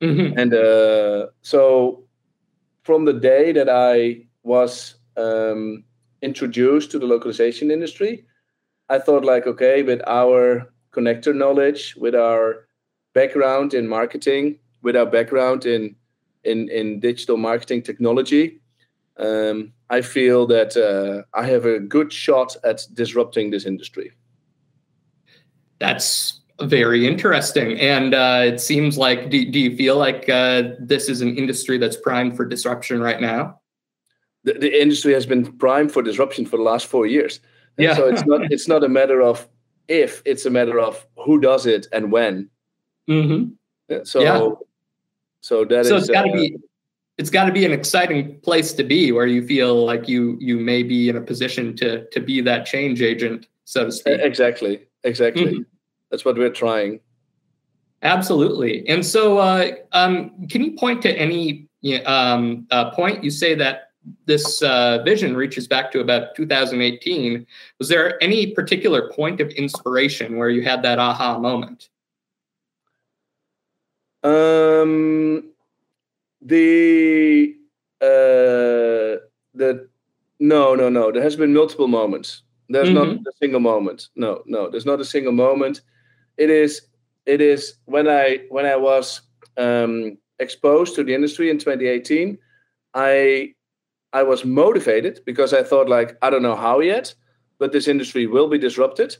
Mm-hmm. 0.00 0.38
And 0.38 0.54
uh, 0.54 1.26
so, 1.42 2.04
from 2.82 3.04
the 3.04 3.12
day 3.12 3.52
that 3.52 3.68
I 3.68 4.26
was 4.42 4.94
um, 5.16 5.84
introduced 6.22 6.90
to 6.92 6.98
the 6.98 7.06
localization 7.06 7.70
industry, 7.70 8.24
I 8.88 8.98
thought 8.98 9.24
like, 9.24 9.46
okay, 9.46 9.82
with 9.82 10.00
our 10.06 10.72
connector 10.92 11.34
knowledge, 11.34 11.96
with 11.96 12.14
our 12.14 12.68
background 13.12 13.74
in 13.74 13.88
marketing, 13.88 14.58
with 14.82 14.96
our 14.96 15.06
background 15.06 15.66
in 15.66 15.96
in, 16.44 16.68
in 16.70 17.00
digital 17.00 17.36
marketing 17.36 17.82
technology, 17.82 18.60
um, 19.18 19.72
I 19.90 20.00
feel 20.02 20.46
that 20.46 20.76
uh, 20.76 21.22
I 21.38 21.46
have 21.46 21.66
a 21.66 21.80
good 21.80 22.12
shot 22.12 22.56
at 22.64 22.86
disrupting 22.94 23.50
this 23.50 23.66
industry. 23.66 24.12
That's 25.78 26.40
Very 26.60 27.06
interesting. 27.06 27.78
And 27.78 28.14
uh, 28.14 28.42
it 28.44 28.60
seems 28.60 28.98
like, 28.98 29.30
do, 29.30 29.48
do 29.48 29.60
you 29.60 29.76
feel 29.76 29.96
like 29.96 30.28
uh, 30.28 30.70
this 30.80 31.08
is 31.08 31.20
an 31.20 31.36
industry 31.36 31.78
that's 31.78 31.96
primed 31.96 32.36
for 32.36 32.44
disruption 32.44 33.00
right 33.00 33.20
now? 33.20 33.60
The, 34.44 34.54
the 34.54 34.82
industry 34.82 35.12
has 35.12 35.24
been 35.24 35.56
primed 35.58 35.92
for 35.92 36.02
disruption 36.02 36.46
for 36.46 36.56
the 36.56 36.64
last 36.64 36.86
four 36.86 37.06
years. 37.06 37.40
Yeah. 37.76 37.94
So 37.94 38.08
it's 38.08 38.24
not 38.26 38.50
it's 38.50 38.66
not 38.66 38.82
a 38.82 38.88
matter 38.88 39.22
of 39.22 39.48
if, 39.86 40.20
it's 40.24 40.46
a 40.46 40.50
matter 40.50 40.80
of 40.80 41.06
who 41.16 41.40
does 41.40 41.64
it 41.64 41.86
and 41.92 42.10
when. 42.10 42.50
Mm-hmm. 43.08 44.02
So, 44.04 44.20
yeah. 44.20 44.50
so 45.40 45.64
that 45.64 45.86
so 45.86 45.96
is, 45.96 46.02
it's 46.02 46.10
got 46.10 46.22
to 46.24 46.30
uh, 46.30 46.34
be 46.34 46.56
it's 47.18 47.30
got 47.30 47.44
to 47.44 47.52
be 47.52 47.64
an 47.64 47.72
exciting 47.72 48.40
place 48.40 48.72
to 48.74 48.84
be 48.84 49.12
where 49.12 49.26
you 49.26 49.46
feel 49.46 49.84
like 49.86 50.08
you 50.08 50.36
you 50.40 50.58
may 50.58 50.82
be 50.82 51.08
in 51.08 51.16
a 51.16 51.20
position 51.20 51.76
to 51.76 52.04
to 52.10 52.20
be 52.20 52.40
that 52.40 52.66
change 52.66 53.00
agent, 53.00 53.46
so 53.64 53.84
to 53.84 53.92
speak. 53.92 54.20
Exactly. 54.20 54.86
Exactly. 55.04 55.44
Mm-hmm. 55.44 55.62
That's 56.10 56.24
what 56.24 56.36
we're 56.36 56.50
trying. 56.50 57.00
Absolutely. 58.02 58.88
And 58.88 59.04
so, 59.04 59.38
uh, 59.38 59.72
um, 59.92 60.46
can 60.48 60.62
you 60.62 60.72
point 60.72 61.02
to 61.02 61.12
any 61.12 61.68
um, 62.06 62.66
uh, 62.70 62.90
point? 62.90 63.24
You 63.24 63.30
say 63.30 63.54
that 63.56 63.90
this 64.26 64.62
uh, 64.62 65.02
vision 65.04 65.36
reaches 65.36 65.66
back 65.66 65.90
to 65.92 66.00
about 66.00 66.34
2018. 66.36 67.46
Was 67.78 67.88
there 67.88 68.22
any 68.22 68.52
particular 68.52 69.10
point 69.10 69.40
of 69.40 69.50
inspiration 69.50 70.36
where 70.36 70.48
you 70.48 70.62
had 70.62 70.82
that 70.82 70.98
aha 70.98 71.38
moment? 71.38 71.88
Um, 74.22 75.50
the 76.40 77.54
uh, 78.00 79.22
the 79.54 79.88
no, 80.40 80.74
no, 80.74 80.88
no. 80.88 81.10
There 81.12 81.22
has 81.22 81.36
been 81.36 81.52
multiple 81.52 81.88
moments. 81.88 82.42
There's 82.68 82.88
mm-hmm. 82.88 83.14
not 83.14 83.26
a 83.26 83.32
single 83.40 83.60
moment. 83.60 84.08
No, 84.14 84.42
no. 84.46 84.70
There's 84.70 84.86
not 84.86 85.00
a 85.00 85.04
single 85.04 85.32
moment. 85.32 85.82
It 86.38 86.50
is. 86.50 86.82
It 87.26 87.40
is 87.40 87.74
when 87.84 88.08
I 88.08 88.44
when 88.48 88.64
I 88.64 88.76
was 88.76 89.20
um, 89.58 90.16
exposed 90.38 90.94
to 90.94 91.04
the 91.04 91.14
industry 91.14 91.50
in 91.50 91.58
2018. 91.58 92.38
I 92.94 93.54
I 94.12 94.22
was 94.22 94.44
motivated 94.44 95.20
because 95.26 95.52
I 95.52 95.62
thought 95.62 95.88
like 95.88 96.16
I 96.22 96.30
don't 96.30 96.42
know 96.42 96.56
how 96.56 96.80
yet, 96.80 97.14
but 97.58 97.72
this 97.72 97.88
industry 97.88 98.26
will 98.26 98.48
be 98.48 98.58
disrupted, 98.58 99.16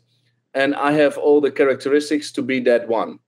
and 0.54 0.74
I 0.74 0.92
have 0.92 1.18
all 1.18 1.40
the 1.40 1.50
characteristics 1.50 2.32
to 2.32 2.42
be 2.42 2.60
that 2.60 2.88
one. 2.88 3.18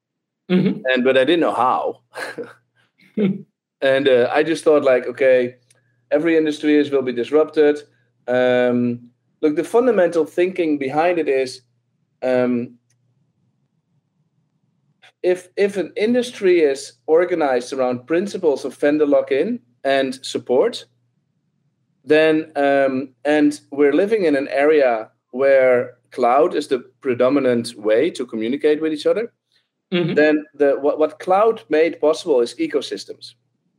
Mm-hmm. 0.50 0.80
And 0.86 1.04
but 1.04 1.18
I 1.18 1.24
didn't 1.24 1.40
know 1.40 1.54
how. 1.54 2.02
and 3.82 4.08
uh, 4.08 4.30
I 4.32 4.42
just 4.42 4.64
thought 4.64 4.84
like 4.84 5.06
okay, 5.06 5.56
every 6.10 6.36
industry 6.36 6.76
is 6.76 6.90
will 6.90 7.02
be 7.02 7.12
disrupted. 7.12 7.82
Um, 8.28 9.10
look, 9.42 9.56
the 9.56 9.64
fundamental 9.64 10.24
thinking 10.24 10.78
behind 10.78 11.18
it 11.18 11.28
is. 11.28 11.62
Um, 12.22 12.78
if 15.22 15.48
if 15.56 15.76
an 15.76 15.92
industry 15.96 16.60
is 16.60 16.92
organized 17.06 17.72
around 17.72 18.06
principles 18.06 18.64
of 18.64 18.76
vendor 18.76 19.06
lock-in 19.06 19.60
and 19.84 20.24
support, 20.24 20.84
then 22.04 22.52
um, 22.56 23.10
and 23.24 23.60
we're 23.70 23.92
living 23.92 24.24
in 24.24 24.36
an 24.36 24.48
area 24.48 25.10
where 25.30 25.98
cloud 26.10 26.54
is 26.54 26.68
the 26.68 26.80
predominant 27.00 27.74
way 27.76 28.10
to 28.10 28.26
communicate 28.26 28.80
with 28.80 28.92
each 28.92 29.06
other 29.06 29.32
mm-hmm. 29.92 30.14
then 30.14 30.44
the 30.54 30.72
what, 30.80 30.98
what 30.98 31.18
cloud 31.18 31.62
made 31.68 32.00
possible 32.00 32.40
is 32.40 32.54
ecosystems 32.54 33.34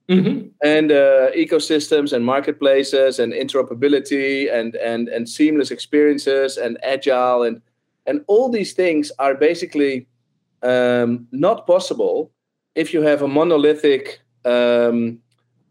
mm-hmm. 0.10 0.48
and 0.64 0.92
uh, 0.92 1.32
ecosystems 1.32 2.14
and 2.14 2.26
marketplaces 2.26 3.20
and 3.20 3.34
interoperability 3.34 4.52
and 4.54 4.76
and 4.76 5.10
and 5.10 5.28
seamless 5.28 5.72
experiences 5.72 6.58
and 6.58 6.78
agile 6.84 7.44
and 7.44 7.62
and 8.06 8.24
all 8.28 8.50
these 8.50 8.74
things 8.74 9.12
are 9.20 9.36
basically 9.36 10.08
um, 10.64 11.28
not 11.32 11.66
possible 11.66 12.32
if 12.76 12.94
you 12.94 13.02
have 13.02 13.22
a 13.22 13.28
monolithic 13.28 14.22
um, 14.46 15.20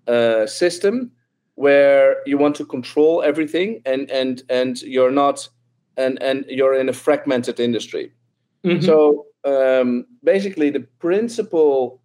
uh, 0.06 0.46
system 0.46 1.12
where 1.54 2.16
you 2.26 2.38
want 2.38 2.56
to 2.56 2.64
control 2.64 3.22
everything 3.22 3.82
and 3.84 4.10
and 4.10 4.42
and 4.48 4.82
you're 4.82 5.10
not 5.10 5.48
and 5.96 6.22
and 6.22 6.44
you're 6.48 6.74
in 6.74 6.88
a 6.88 6.92
fragmented 6.92 7.60
industry 7.60 8.12
mm-hmm. 8.64 8.84
so 8.84 9.26
um, 9.44 10.06
basically 10.24 10.70
the 10.70 10.86
principal 10.98 12.00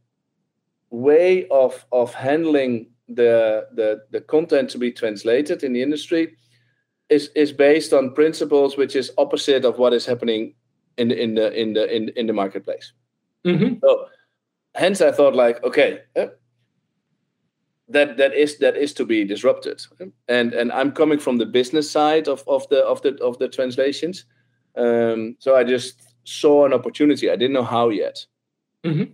way 0.89 1.47
of 1.49 1.85
of 1.91 2.13
handling 2.13 2.87
the, 3.07 3.67
the 3.73 4.01
the 4.11 4.21
content 4.21 4.69
to 4.71 4.77
be 4.77 4.91
translated 4.91 5.63
in 5.63 5.73
the 5.73 5.81
industry 5.81 6.35
is 7.09 7.29
is 7.35 7.51
based 7.51 7.93
on 7.93 8.13
principles 8.13 8.77
which 8.77 8.95
is 8.95 9.11
opposite 9.17 9.63
of 9.63 9.77
what 9.77 9.93
is 9.93 10.05
happening 10.05 10.53
in 10.97 11.09
the 11.09 11.21
in 11.21 11.35
the 11.35 11.61
in 11.61 11.73
the 11.73 11.95
in, 11.95 12.09
in 12.09 12.27
the 12.27 12.33
marketplace. 12.33 12.93
Mm-hmm. 13.45 13.75
so 13.79 14.07
hence 14.73 15.01
i 15.01 15.11
thought 15.11 15.35
like 15.35 15.63
okay 15.63 15.99
uh, 16.15 16.25
that 17.87 18.17
that 18.17 18.33
is 18.33 18.57
that 18.57 18.75
is 18.75 18.93
to 18.93 19.05
be 19.05 19.23
disrupted. 19.23 19.81
And 20.27 20.53
and 20.53 20.71
i'm 20.71 20.91
coming 20.91 21.19
from 21.19 21.37
the 21.37 21.45
business 21.45 21.89
side 21.89 22.27
of 22.27 22.43
of 22.47 22.67
the 22.69 22.83
of 22.85 23.01
the 23.01 23.15
of 23.23 23.37
the 23.37 23.47
translations. 23.47 24.25
Um, 24.75 25.35
so 25.39 25.55
i 25.55 25.63
just 25.63 26.15
saw 26.23 26.65
an 26.65 26.73
opportunity. 26.73 27.29
I 27.29 27.35
didn't 27.35 27.53
know 27.53 27.63
how 27.63 27.89
yet. 27.89 28.25
Mm-hmm. 28.83 29.13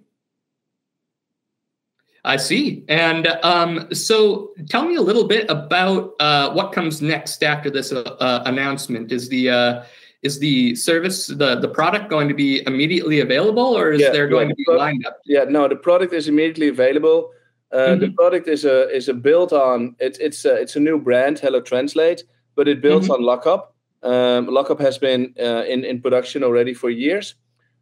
i 2.24 2.38
see. 2.38 2.84
And 2.88 3.28
um, 3.44 3.94
so 3.94 4.52
tell 4.70 4.86
me 4.86 4.96
a 4.96 5.02
little 5.02 5.28
bit 5.28 5.50
about 5.50 6.14
uh, 6.20 6.52
what 6.54 6.72
comes 6.72 7.02
next 7.02 7.44
after 7.44 7.70
this 7.70 7.92
uh, 7.92 8.02
uh 8.20 8.44
announcement. 8.46 9.12
Is 9.12 9.30
the 9.30 9.50
uh, 9.50 9.84
is 10.24 10.40
the 10.40 10.76
service 10.76 11.28
the 11.28 11.56
the 11.56 11.68
product 11.68 12.10
going 12.10 12.28
to 12.28 12.34
be 12.34 12.62
immediately 12.68 13.20
available 13.20 13.78
or 13.78 13.92
is 13.92 14.02
yeah, 14.02 14.12
there 14.12 14.28
going 14.28 14.50
yeah, 14.50 14.56
to 14.56 14.64
be 14.66 14.78
lined 14.78 15.06
up 15.06 15.20
yeah 15.26 15.44
no 15.44 15.68
the 15.68 15.76
product 15.76 16.14
is 16.14 16.28
immediately 16.28 16.68
available 16.68 17.32
uh, 17.72 17.78
mm-hmm. 17.78 18.00
The 18.02 18.12
product 18.12 18.48
is 18.48 18.66
a 18.66 18.90
is 18.90 19.08
a 19.08 19.14
built 19.14 19.54
on 19.54 19.96
it, 20.00 20.18
it's 20.20 20.44
a, 20.46 20.56
it's 20.56 20.76
a 20.76 20.80
new 20.80 21.00
brand, 21.00 21.40
Hello 21.40 21.62
Translate, 21.62 22.24
but 22.56 22.68
it 22.68 22.82
builds 22.82 23.08
mm-hmm. 23.08 23.24
on 23.24 23.40
LocHub. 23.40 23.68
Um, 24.04 24.48
LocHub 24.48 24.80
has 24.80 24.98
been 24.98 25.34
uh, 25.40 25.64
in 25.68 25.86
in 25.86 26.02
production 26.02 26.44
already 26.44 26.74
for 26.74 26.90
years, 26.90 27.36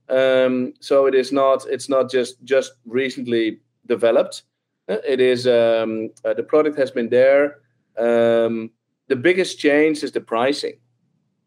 um, 0.09 0.73
so 0.79 1.07
it 1.07 1.15
is 1.15 1.31
not 1.31 1.65
it's 1.67 1.89
not 1.89 2.11
just 2.11 2.43
just 2.43 2.73
recently 2.85 3.61
developed. 3.87 4.43
Uh, 4.87 4.97
it 5.07 5.19
is 5.19 5.47
um, 5.47 6.11
uh, 6.23 6.35
the 6.35 6.43
product 6.43 6.77
has 6.77 6.91
been 6.91 7.09
there. 7.09 7.61
Um, 7.97 8.69
the 9.07 9.15
biggest 9.15 9.57
change 9.57 10.03
is 10.03 10.11
the 10.11 10.21
pricing. 10.21 10.77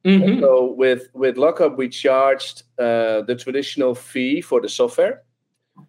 Mm-hmm. 0.05 0.41
So 0.41 0.73
with 0.73 1.09
with 1.15 1.37
LocHub, 1.37 1.77
we 1.77 1.89
charged 1.89 2.65
uh, 2.79 3.23
the 3.23 3.37
traditional 3.37 3.95
fee 3.95 4.41
for 4.41 4.61
the 4.61 4.69
software 4.69 5.23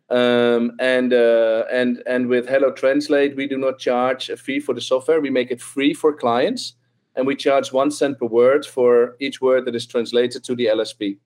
um, 0.09 0.73
and 0.79 1.13
uh, 1.13 1.65
and 1.71 2.03
and 2.05 2.27
with 2.27 2.47
Hello 2.47 2.71
Translate, 2.71 3.35
we 3.35 3.47
do 3.47 3.57
not 3.57 3.79
charge 3.79 4.29
a 4.29 4.37
fee 4.37 4.59
for 4.59 4.73
the 4.73 4.81
software. 4.81 5.21
We 5.21 5.29
make 5.29 5.51
it 5.51 5.61
free 5.61 5.93
for 5.93 6.13
clients, 6.13 6.73
and 7.15 7.25
we 7.25 7.35
charge 7.35 7.71
one 7.71 7.91
cent 7.91 8.19
per 8.19 8.25
word 8.25 8.65
for 8.65 9.15
each 9.19 9.41
word 9.41 9.65
that 9.65 9.75
is 9.75 9.85
translated 9.85 10.43
to 10.45 10.55
the 10.55 10.67
LSP. 10.67 11.17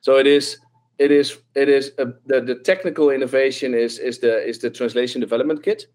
So 0.00 0.16
it 0.16 0.26
is 0.26 0.58
it 0.98 1.10
is 1.10 1.38
it 1.54 1.68
is 1.68 1.92
a, 1.98 2.06
the 2.26 2.40
the 2.40 2.56
technical 2.56 3.10
innovation 3.10 3.74
is 3.74 3.98
is 3.98 4.18
the 4.18 4.46
is 4.46 4.58
the 4.58 4.70
translation 4.70 5.20
development 5.20 5.62
kit. 5.62 5.86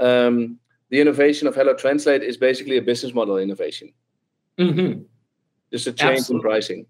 Um, 0.00 0.58
the 0.90 1.00
innovation 1.00 1.48
of 1.48 1.54
Hello 1.54 1.74
Translate 1.74 2.22
is 2.22 2.36
basically 2.36 2.76
a 2.76 2.82
business 2.82 3.14
model 3.14 3.38
innovation. 3.38 3.92
Mm-hmm. 4.62 5.02
Just 5.72 5.86
a 5.86 5.92
change 5.92 6.18
Absolutely. 6.18 6.36
in 6.36 6.50
pricing. 6.50 6.86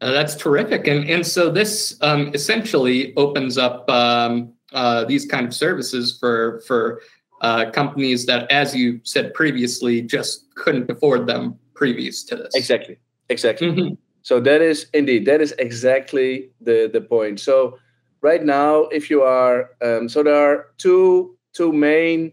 Uh, 0.00 0.12
that's 0.12 0.36
terrific. 0.36 0.86
And, 0.86 1.08
and 1.10 1.26
so 1.26 1.50
this 1.50 1.98
um, 2.02 2.30
essentially 2.34 3.16
opens 3.16 3.58
up 3.58 3.88
um, 3.90 4.52
uh, 4.72 5.04
these 5.04 5.26
kind 5.26 5.46
of 5.46 5.54
services 5.54 6.16
for, 6.20 6.62
for 6.66 7.00
uh, 7.40 7.70
companies 7.70 8.26
that, 8.26 8.50
as 8.52 8.76
you 8.76 9.00
said 9.02 9.34
previously, 9.34 10.02
just 10.02 10.54
couldn't 10.54 10.88
afford 10.90 11.26
them 11.26 11.58
previous 11.74 12.22
to 12.24 12.36
this. 12.36 12.54
Exactly. 12.54 12.98
Exactly. 13.28 13.68
Mm-hmm. 13.68 13.94
So 14.22 14.40
that 14.40 14.60
is 14.60 14.86
indeed, 14.94 15.24
that 15.26 15.40
is 15.40 15.52
exactly 15.58 16.50
the, 16.60 16.90
the 16.92 17.00
point. 17.00 17.40
So 17.40 17.78
right 18.20 18.44
now, 18.44 18.82
if 18.92 19.10
you 19.10 19.22
are, 19.22 19.70
um, 19.82 20.08
so 20.08 20.22
there 20.22 20.34
are 20.34 20.66
two, 20.76 21.36
two 21.54 21.72
main 21.72 22.32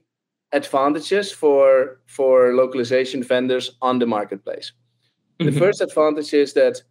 advantages 0.51 1.31
for, 1.31 1.99
for 2.05 2.53
localization 2.53 3.23
vendors 3.23 3.77
on 3.81 3.99
the 3.99 4.05
marketplace. 4.05 4.71
Mm-hmm. 5.39 5.53
The 5.53 5.59
first 5.59 5.81
advantage 5.81 6.33
is 6.33 6.53
that 6.53 6.81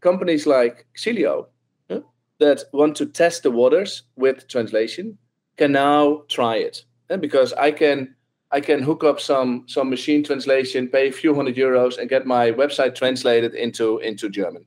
companies 0.00 0.46
like 0.46 0.86
Xillio 0.96 1.46
uh, 1.90 2.00
that 2.38 2.64
want 2.72 2.96
to 2.96 3.06
test 3.06 3.42
the 3.42 3.50
waters 3.50 4.04
with 4.16 4.46
translation 4.48 5.18
can 5.56 5.72
now 5.72 6.22
try 6.28 6.56
it 6.56 6.84
uh, 7.10 7.16
because 7.16 7.52
I 7.54 7.72
can 7.72 8.14
I 8.50 8.60
can 8.60 8.82
hook 8.82 9.04
up 9.04 9.20
some 9.20 9.64
some 9.66 9.90
machine 9.90 10.24
translation, 10.24 10.88
pay 10.88 11.08
a 11.08 11.12
few 11.12 11.34
hundred 11.34 11.56
euros, 11.56 11.98
and 11.98 12.08
get 12.08 12.26
my 12.26 12.50
website 12.50 12.94
translated 12.94 13.54
into 13.54 13.98
into 13.98 14.30
German, 14.30 14.64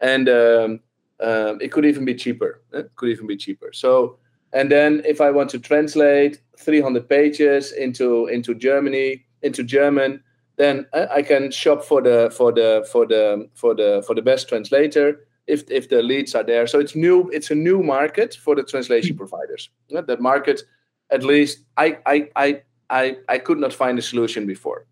and 0.00 0.28
um, 0.28 0.80
um, 1.20 1.58
it 1.60 1.72
could 1.72 1.86
even 1.86 2.04
be 2.04 2.14
cheaper. 2.14 2.62
It 2.72 2.90
could 2.96 3.08
even 3.08 3.26
be 3.26 3.36
cheaper. 3.36 3.70
So 3.72 4.18
and 4.52 4.70
then 4.70 5.02
if 5.04 5.20
I 5.20 5.30
want 5.30 5.50
to 5.50 5.58
translate 5.58 6.40
300 6.58 7.08
pages 7.08 7.72
into 7.72 8.26
into 8.26 8.54
Germany 8.54 9.24
into 9.42 9.62
German, 9.62 10.22
then 10.56 10.86
I 10.92 11.22
can 11.22 11.50
shop 11.50 11.84
for 11.84 12.02
the 12.02 12.32
for 12.36 12.52
the 12.52 12.86
for 12.90 13.06
the 13.06 13.48
for 13.54 13.74
the 13.74 14.02
for 14.06 14.14
the 14.14 14.22
best 14.22 14.48
translator 14.48 15.26
if 15.46 15.70
if 15.70 15.88
the 15.88 16.02
leads 16.02 16.34
are 16.34 16.44
there. 16.44 16.66
So 16.66 16.80
it's 16.80 16.96
new. 16.96 17.28
It's 17.30 17.50
a 17.50 17.54
new 17.54 17.82
market 17.82 18.34
for 18.34 18.54
the 18.54 18.62
translation 18.62 19.16
providers. 19.16 19.70
Yeah, 19.88 20.00
that 20.02 20.20
market, 20.20 20.62
at 21.10 21.22
least, 21.22 21.64
I 21.76 21.98
I 22.06 22.28
I 22.36 22.62
I 22.90 23.16
I 23.28 23.38
could 23.38 23.58
not 23.58 23.72
find 23.72 23.98
a 23.98 24.02
solution 24.02 24.46
before, 24.46 24.86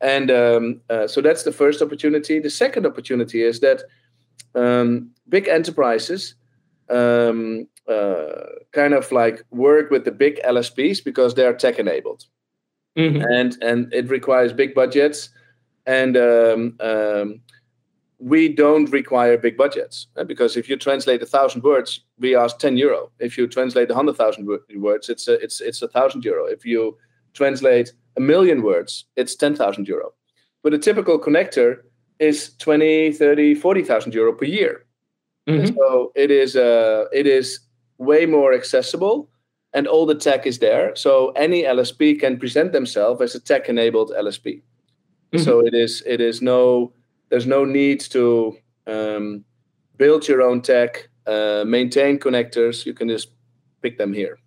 and 0.00 0.30
um, 0.30 0.80
uh, 0.90 1.06
so 1.06 1.20
that's 1.20 1.42
the 1.44 1.52
first 1.52 1.82
opportunity. 1.82 2.38
The 2.38 2.50
second 2.50 2.86
opportunity 2.86 3.42
is 3.42 3.60
that 3.60 3.82
um, 4.54 5.10
big 5.28 5.48
enterprises 5.48 6.34
um, 6.90 7.66
uh, 7.88 8.26
kind 8.72 8.94
of 8.94 9.10
like 9.12 9.44
work 9.50 9.90
with 9.90 10.04
the 10.04 10.12
big 10.12 10.40
LSPs 10.42 11.02
because 11.04 11.34
they 11.34 11.46
are 11.46 11.54
tech 11.54 11.78
enabled, 11.78 12.24
mm-hmm. 12.96 13.22
and 13.22 13.56
and 13.62 13.92
it 13.92 14.08
requires 14.08 14.52
big 14.52 14.74
budgets, 14.74 15.30
and 15.86 16.16
um, 16.16 16.76
um, 16.80 17.40
we 18.18 18.48
don't 18.48 18.90
require 18.90 19.38
big 19.38 19.56
budgets 19.56 20.08
uh, 20.16 20.24
because 20.24 20.56
if 20.56 20.68
you 20.68 20.76
translate 20.76 21.22
a 21.22 21.26
thousand 21.26 21.62
words, 21.62 22.00
we 22.18 22.36
ask 22.36 22.58
ten 22.58 22.76
euro. 22.76 23.10
If 23.18 23.38
you 23.38 23.46
translate 23.46 23.90
a 23.90 23.94
hundred 23.94 24.16
thousand 24.16 24.48
words, 24.76 25.08
it's 25.08 25.28
a, 25.28 25.34
it's 25.34 25.60
it's 25.60 25.82
a 25.82 25.88
thousand 25.88 26.24
euro. 26.24 26.46
If 26.46 26.64
you 26.64 26.96
translate 27.34 27.92
a 28.16 28.20
million 28.20 28.62
words, 28.62 29.04
it's 29.16 29.34
ten 29.34 29.54
thousand 29.54 29.88
euro. 29.88 30.12
But 30.62 30.74
a 30.74 30.78
typical 30.78 31.18
connector 31.18 31.78
is 32.18 32.54
20, 32.58 33.12
30, 33.12 33.54
40,000 33.54 34.14
euro 34.14 34.32
per 34.32 34.44
year. 34.44 34.84
Mm-hmm. 35.50 35.76
So 35.76 36.12
it 36.14 36.30
is 36.30 36.56
uh, 36.56 37.04
it 37.12 37.26
is 37.26 37.60
way 37.98 38.26
more 38.26 38.52
accessible 38.54 39.28
and 39.72 39.86
all 39.86 40.06
the 40.06 40.14
tech 40.14 40.46
is 40.46 40.58
there. 40.58 40.94
So 40.96 41.30
any 41.30 41.62
LSP 41.62 42.18
can 42.18 42.38
present 42.38 42.72
themselves 42.72 43.20
as 43.20 43.34
a 43.34 43.40
tech 43.40 43.68
enabled 43.68 44.10
LSP. 44.10 44.62
Mm-hmm. 45.32 45.44
So 45.44 45.60
it 45.60 45.74
is 45.74 46.02
it 46.06 46.20
is 46.20 46.42
no 46.42 46.92
there's 47.28 47.46
no 47.46 47.64
need 47.64 48.00
to 48.00 48.56
um, 48.86 49.44
build 49.96 50.26
your 50.26 50.42
own 50.42 50.62
tech, 50.62 51.08
uh, 51.26 51.64
maintain 51.66 52.18
connectors. 52.18 52.84
You 52.84 52.94
can 52.94 53.08
just 53.08 53.28
pick 53.82 53.98
them 53.98 54.12
here. 54.12 54.38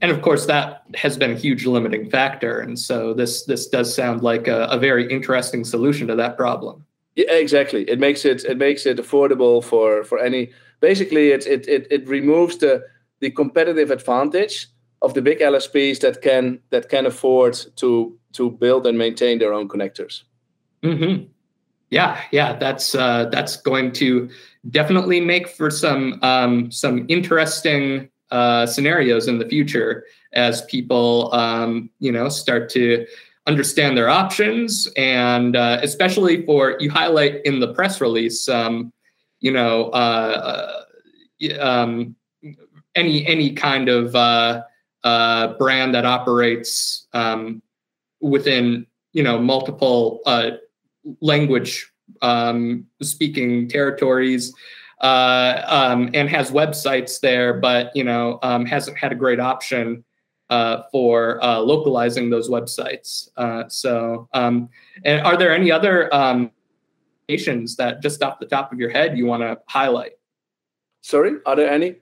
And 0.00 0.10
of 0.10 0.22
course, 0.22 0.46
that 0.46 0.84
has 0.94 1.16
been 1.16 1.32
a 1.32 1.34
huge 1.34 1.66
limiting 1.66 2.08
factor. 2.10 2.60
And 2.60 2.78
so 2.78 3.12
this 3.14 3.44
this 3.44 3.68
does 3.68 3.94
sound 3.94 4.22
like 4.22 4.48
a, 4.48 4.64
a 4.64 4.78
very 4.78 5.10
interesting 5.10 5.64
solution 5.64 6.06
to 6.08 6.16
that 6.16 6.36
problem. 6.36 6.84
Yeah, 7.16 7.32
exactly. 7.32 7.88
It 7.88 7.98
makes 7.98 8.24
it 8.24 8.44
it 8.44 8.58
makes 8.58 8.86
it 8.86 8.98
affordable 8.98 9.62
for 9.62 10.04
for 10.04 10.18
any. 10.18 10.50
Basically, 10.80 11.30
it 11.30 11.46
it 11.46 11.68
it, 11.68 11.86
it 11.90 12.08
removes 12.08 12.58
the 12.58 12.82
the 13.20 13.30
competitive 13.30 13.90
advantage 13.90 14.68
of 15.02 15.14
the 15.14 15.22
big 15.22 15.40
LSPs 15.40 16.00
that 16.00 16.22
can 16.22 16.60
that 16.70 16.88
can 16.88 17.06
afford 17.06 17.58
to 17.76 18.16
to 18.32 18.50
build 18.50 18.86
and 18.86 18.96
maintain 18.96 19.38
their 19.38 19.52
own 19.52 19.68
connectors. 19.68 20.22
Mm-hmm. 20.82 21.24
Yeah, 21.90 22.20
yeah, 22.30 22.56
that's 22.56 22.94
uh, 22.94 23.26
that's 23.32 23.56
going 23.56 23.92
to 23.92 24.30
definitely 24.70 25.20
make 25.20 25.48
for 25.48 25.70
some 25.70 26.18
um, 26.22 26.70
some 26.70 27.06
interesting 27.08 28.08
uh, 28.30 28.66
scenarios 28.66 29.26
in 29.26 29.38
the 29.38 29.48
future 29.48 30.04
as 30.32 30.62
people 30.66 31.34
um, 31.34 31.90
you 31.98 32.12
know 32.12 32.28
start 32.28 32.70
to 32.70 33.04
understand 33.46 33.96
their 33.96 34.08
options. 34.08 34.88
And 34.96 35.56
uh, 35.56 35.78
especially 35.82 36.44
for 36.44 36.76
you 36.80 36.90
highlight 36.90 37.44
in 37.44 37.60
the 37.60 37.72
press 37.72 38.00
release 38.00 38.48
um, 38.48 38.92
you 39.40 39.52
know 39.52 39.86
uh, 39.86 40.84
uh 41.42 41.60
um, 41.60 42.14
any 42.94 43.26
any 43.26 43.52
kind 43.52 43.88
of 43.88 44.14
uh, 44.14 44.62
uh, 45.04 45.54
brand 45.54 45.94
that 45.94 46.04
operates 46.04 47.06
um, 47.12 47.62
within 48.20 48.86
you 49.12 49.22
know 49.22 49.38
multiple 49.38 50.20
uh, 50.26 50.50
language 51.20 51.90
um, 52.22 52.86
speaking 53.00 53.68
territories 53.68 54.52
uh, 55.00 55.62
um, 55.66 56.10
and 56.12 56.28
has 56.28 56.50
websites 56.50 57.20
there, 57.20 57.54
but 57.54 57.94
you 57.94 58.04
know 58.04 58.38
um, 58.42 58.66
hasn't 58.66 58.98
had 58.98 59.12
a 59.12 59.16
great 59.16 59.40
option 59.40 60.04
uh, 60.50 60.82
for 60.90 61.42
uh, 61.42 61.60
localizing 61.60 62.28
those 62.28 62.48
websites. 62.48 63.30
Uh, 63.36 63.68
so, 63.68 64.28
um, 64.34 64.68
and 65.04 65.24
are 65.24 65.36
there 65.36 65.54
any 65.54 65.70
other 65.70 66.12
um, 66.14 66.50
nations 67.28 67.76
that 67.76 68.02
just 68.02 68.22
off 68.22 68.40
the 68.40 68.46
top 68.46 68.72
of 68.72 68.78
your 68.78 68.90
head 68.90 69.16
you 69.16 69.26
want 69.26 69.42
to 69.42 69.58
highlight? 69.68 70.12
Sorry, 71.02 71.36
are 71.46 71.56
there 71.56 71.70
any? 71.70 71.96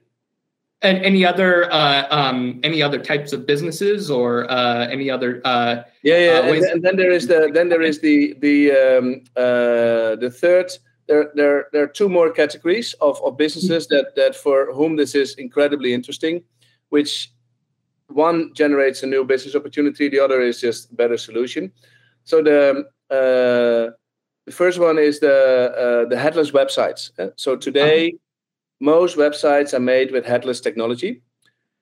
And 0.81 0.97
any 1.05 1.25
other 1.25 1.71
uh, 1.71 2.07
um, 2.09 2.61
any 2.63 2.81
other 2.81 2.99
types 2.99 3.33
of 3.33 3.45
businesses 3.45 4.09
or 4.09 4.49
uh, 4.49 4.87
any 4.87 5.09
other? 5.09 5.41
Uh, 5.43 5.83
yeah, 6.03 6.17
yeah. 6.17 6.39
And, 6.39 6.63
and, 6.63 6.83
then 6.83 6.95
there 6.95 7.11
is 7.11 7.27
the 7.27 7.51
then 7.53 7.67
there 7.69 7.81
is 7.81 7.99
the 7.99 8.33
the 8.39 8.71
um, 8.71 9.21
uh, 9.35 10.15
the 10.15 10.33
third. 10.33 10.71
There, 11.07 11.31
there, 11.33 11.65
there 11.73 11.83
are 11.85 11.87
two 11.87 12.07
more 12.07 12.29
categories 12.29 12.93
of, 13.01 13.19
of 13.23 13.35
businesses 13.35 13.87
that, 13.87 14.15
that 14.15 14.35
for 14.35 14.71
whom 14.71 14.95
this 14.95 15.15
is 15.15 15.33
incredibly 15.39 15.91
interesting, 15.91 16.43
which 16.89 17.31
one 18.09 18.53
generates 18.53 19.03
a 19.03 19.07
new 19.07 19.23
business 19.23 19.55
opportunity 19.55 20.09
the 20.09 20.19
other 20.19 20.41
is 20.41 20.59
just 20.59 20.91
a 20.91 20.95
better 20.95 21.17
solution. 21.17 21.71
So 22.23 22.43
the 22.43 22.85
uh, 23.09 23.95
the 24.45 24.51
first 24.51 24.79
one 24.79 24.97
is 24.97 25.19
the 25.19 26.05
uh, 26.05 26.09
the 26.09 26.17
headless 26.17 26.51
websites. 26.51 27.11
Uh, 27.19 27.29
so 27.35 27.55
today 27.55 28.07
uh-huh. 28.07 28.17
most 28.79 29.17
websites 29.17 29.73
are 29.73 29.79
made 29.79 30.11
with 30.11 30.25
headless 30.25 30.61
technology. 30.61 31.21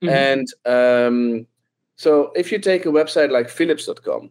Mm-hmm. 0.03 0.13
and 0.13 0.47
um, 0.65 1.47
so 1.95 2.31
if 2.35 2.51
you 2.51 2.59
take 2.59 2.85
a 2.85 2.89
website 2.89 3.31
like 3.31 3.49
philips.com 3.49 4.29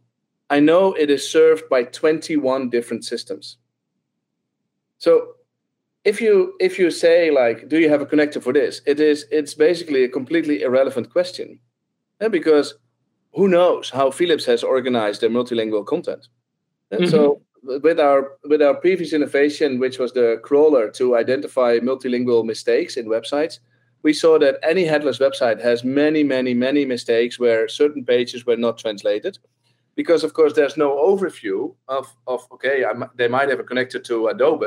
i 0.49 0.61
know 0.61 0.93
it 0.93 1.11
is 1.11 1.29
served 1.29 1.69
by 1.69 1.83
21 1.83 2.71
different 2.71 3.05
systems. 3.05 3.57
So 4.99 5.35
if 6.05 6.21
you 6.21 6.55
if 6.61 6.79
you 6.79 6.93
say 6.93 7.33
like 7.33 7.69
do 7.69 7.81
you 7.81 7.89
have 7.89 8.01
a 8.01 8.07
connector 8.07 8.41
for 8.41 8.53
this? 8.53 8.81
It 8.87 9.01
is 9.01 9.27
it's 9.33 9.55
basically 9.55 10.05
a 10.05 10.09
completely 10.09 10.63
irrelevant 10.63 11.11
question 11.11 11.59
yeah, 12.21 12.29
because 12.29 12.75
who 13.35 13.49
knows 13.49 13.91
how 13.91 14.11
Philips 14.11 14.45
has 14.47 14.65
organized 14.65 15.21
their 15.21 15.31
multilingual 15.31 15.85
content. 15.85 16.29
And 16.91 17.03
mm-hmm. 17.03 17.11
so 17.11 17.43
with 17.63 18.01
our 18.01 18.33
with 18.45 18.63
our 18.63 18.75
previous 18.75 19.13
innovation, 19.13 19.79
which 19.79 19.99
was 19.99 20.13
the 20.13 20.41
crawler 20.43 20.91
to 20.93 21.17
identify 21.17 21.79
multilingual 21.79 22.45
mistakes 22.45 22.97
in 22.97 23.07
websites, 23.07 23.59
we 24.03 24.13
saw 24.13 24.39
that 24.39 24.59
any 24.63 24.85
headless 24.85 25.19
website 25.19 25.61
has 25.61 25.85
many, 25.85 26.23
many, 26.23 26.55
many 26.55 26.85
mistakes 26.85 27.39
where 27.39 27.69
certain 27.69 28.05
pages 28.05 28.47
were 28.47 28.57
not 28.57 28.79
translated. 28.79 29.39
Because 29.97 30.23
of 30.25 30.33
course 30.35 30.53
there's 30.53 30.77
no 30.77 30.91
overview 30.97 31.75
of, 31.89 32.15
of 32.27 32.47
okay, 32.53 32.85
I'm, 32.85 33.05
they 33.17 33.29
might 33.29 33.49
have 33.49 33.61
a 33.61 33.65
connector 33.65 34.03
to 34.05 34.29
Adobe, 34.29 34.67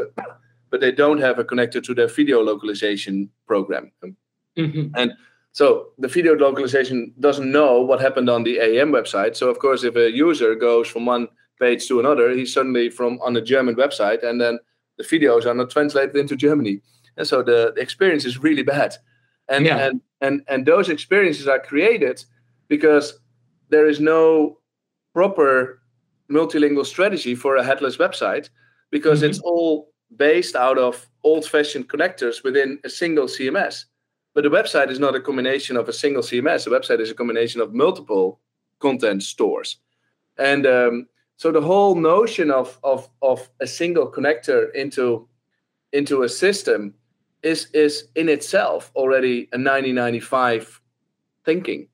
but 0.69 0.81
they 0.81 0.91
don't 0.91 1.19
have 1.19 1.39
a 1.39 1.43
connector 1.43 1.81
to 1.83 1.93
their 1.93 2.07
video 2.07 2.41
localization 2.41 3.29
program. 3.47 3.91
Mm-hmm. 4.57 4.87
And 4.95 5.13
so 5.59 5.87
the 5.97 6.07
video 6.07 6.37
localization 6.37 7.13
doesn't 7.19 7.51
know 7.51 7.81
what 7.81 7.99
happened 7.99 8.29
on 8.29 8.43
the 8.43 8.59
AM 8.59 8.93
website. 8.93 9.35
So 9.35 9.49
of 9.49 9.59
course, 9.59 9.83
if 9.83 9.93
a 9.97 10.09
user 10.09 10.55
goes 10.55 10.87
from 10.87 11.05
one 11.05 11.27
page 11.59 11.85
to 11.89 11.99
another, 11.99 12.29
he's 12.31 12.53
suddenly 12.53 12.89
from 12.89 13.19
on 13.21 13.35
a 13.35 13.41
German 13.41 13.75
website, 13.75 14.23
and 14.23 14.39
then 14.39 14.59
the 14.97 15.03
videos 15.03 15.45
are 15.45 15.53
not 15.53 15.69
translated 15.69 16.15
into 16.15 16.37
Germany, 16.37 16.79
and 17.17 17.27
so 17.27 17.43
the, 17.43 17.73
the 17.75 17.81
experience 17.81 18.23
is 18.23 18.37
really 18.37 18.63
bad. 18.63 18.95
And, 19.49 19.65
yeah. 19.65 19.87
and 19.87 20.01
and 20.21 20.43
and 20.47 20.65
those 20.65 20.87
experiences 20.87 21.45
are 21.49 21.59
created 21.59 22.23
because 22.69 23.19
there 23.67 23.89
is 23.89 23.99
no 23.99 24.59
proper 25.13 25.81
multilingual 26.31 26.85
strategy 26.85 27.35
for 27.35 27.57
a 27.57 27.65
headless 27.65 27.97
website 27.97 28.47
because 28.91 29.19
mm-hmm. 29.19 29.31
it's 29.31 29.39
all 29.39 29.91
based 30.15 30.55
out 30.55 30.77
of 30.77 31.05
old-fashioned 31.25 31.89
connectors 31.89 32.45
within 32.45 32.79
a 32.85 32.89
single 32.89 33.25
CMS. 33.25 33.88
But 34.39 34.49
the 34.49 34.57
website 34.57 34.89
is 34.89 35.01
not 35.01 35.15
a 35.15 35.19
combination 35.19 35.75
of 35.75 35.89
a 35.89 35.91
single 35.91 36.23
CMS. 36.23 36.63
The 36.63 36.69
website 36.69 37.01
is 37.01 37.11
a 37.11 37.13
combination 37.13 37.59
of 37.59 37.73
multiple 37.73 38.39
content 38.79 39.21
stores. 39.21 39.79
And 40.37 40.65
um, 40.65 41.07
so 41.35 41.51
the 41.51 41.59
whole 41.59 41.93
notion 41.93 42.49
of, 42.49 42.79
of, 42.81 43.09
of 43.21 43.49
a 43.59 43.67
single 43.67 44.09
connector 44.09 44.73
into, 44.73 45.27
into 45.91 46.23
a 46.23 46.29
system 46.29 46.93
is, 47.43 47.67
is 47.73 48.07
in 48.15 48.29
itself 48.29 48.93
already 48.95 49.49
a 49.51 49.59
1995 49.59 50.79
thinking. 51.43 51.89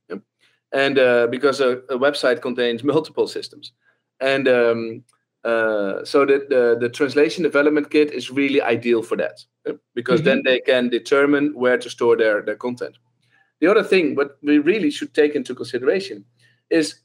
And 0.72 1.00
uh, 1.00 1.26
because 1.26 1.60
a, 1.62 1.80
a, 1.90 1.98
website 1.98 2.44
contains 2.44 2.84
multiple 2.84 3.28
systems. 3.28 3.72
And 4.20 4.48
um, 4.48 5.04
uh, 5.44 6.06
so 6.06 6.28
the, 6.28 6.46
the, 6.48 6.78
the 6.80 6.90
translation 6.90 7.42
development 7.42 7.90
kit 7.90 8.12
is 8.12 8.30
really 8.30 8.62
ideal 8.62 9.02
for 9.02 9.18
that 9.18 9.44
because 9.94 10.22
mm-hmm. 10.22 10.30
then 10.30 10.42
they 10.44 10.60
can 10.60 10.90
determine 10.90 11.54
where 11.54 11.78
to 11.78 11.90
store 11.90 12.16
their, 12.16 12.42
their 12.42 12.56
content. 12.56 12.98
The 13.60 13.68
other 13.68 13.84
thing, 13.84 14.16
what 14.16 14.38
we 14.42 14.60
really 14.60 14.92
should 14.92 15.14
take 15.14 15.36
into 15.36 15.56
consideration 15.56 16.26
is 16.70 16.96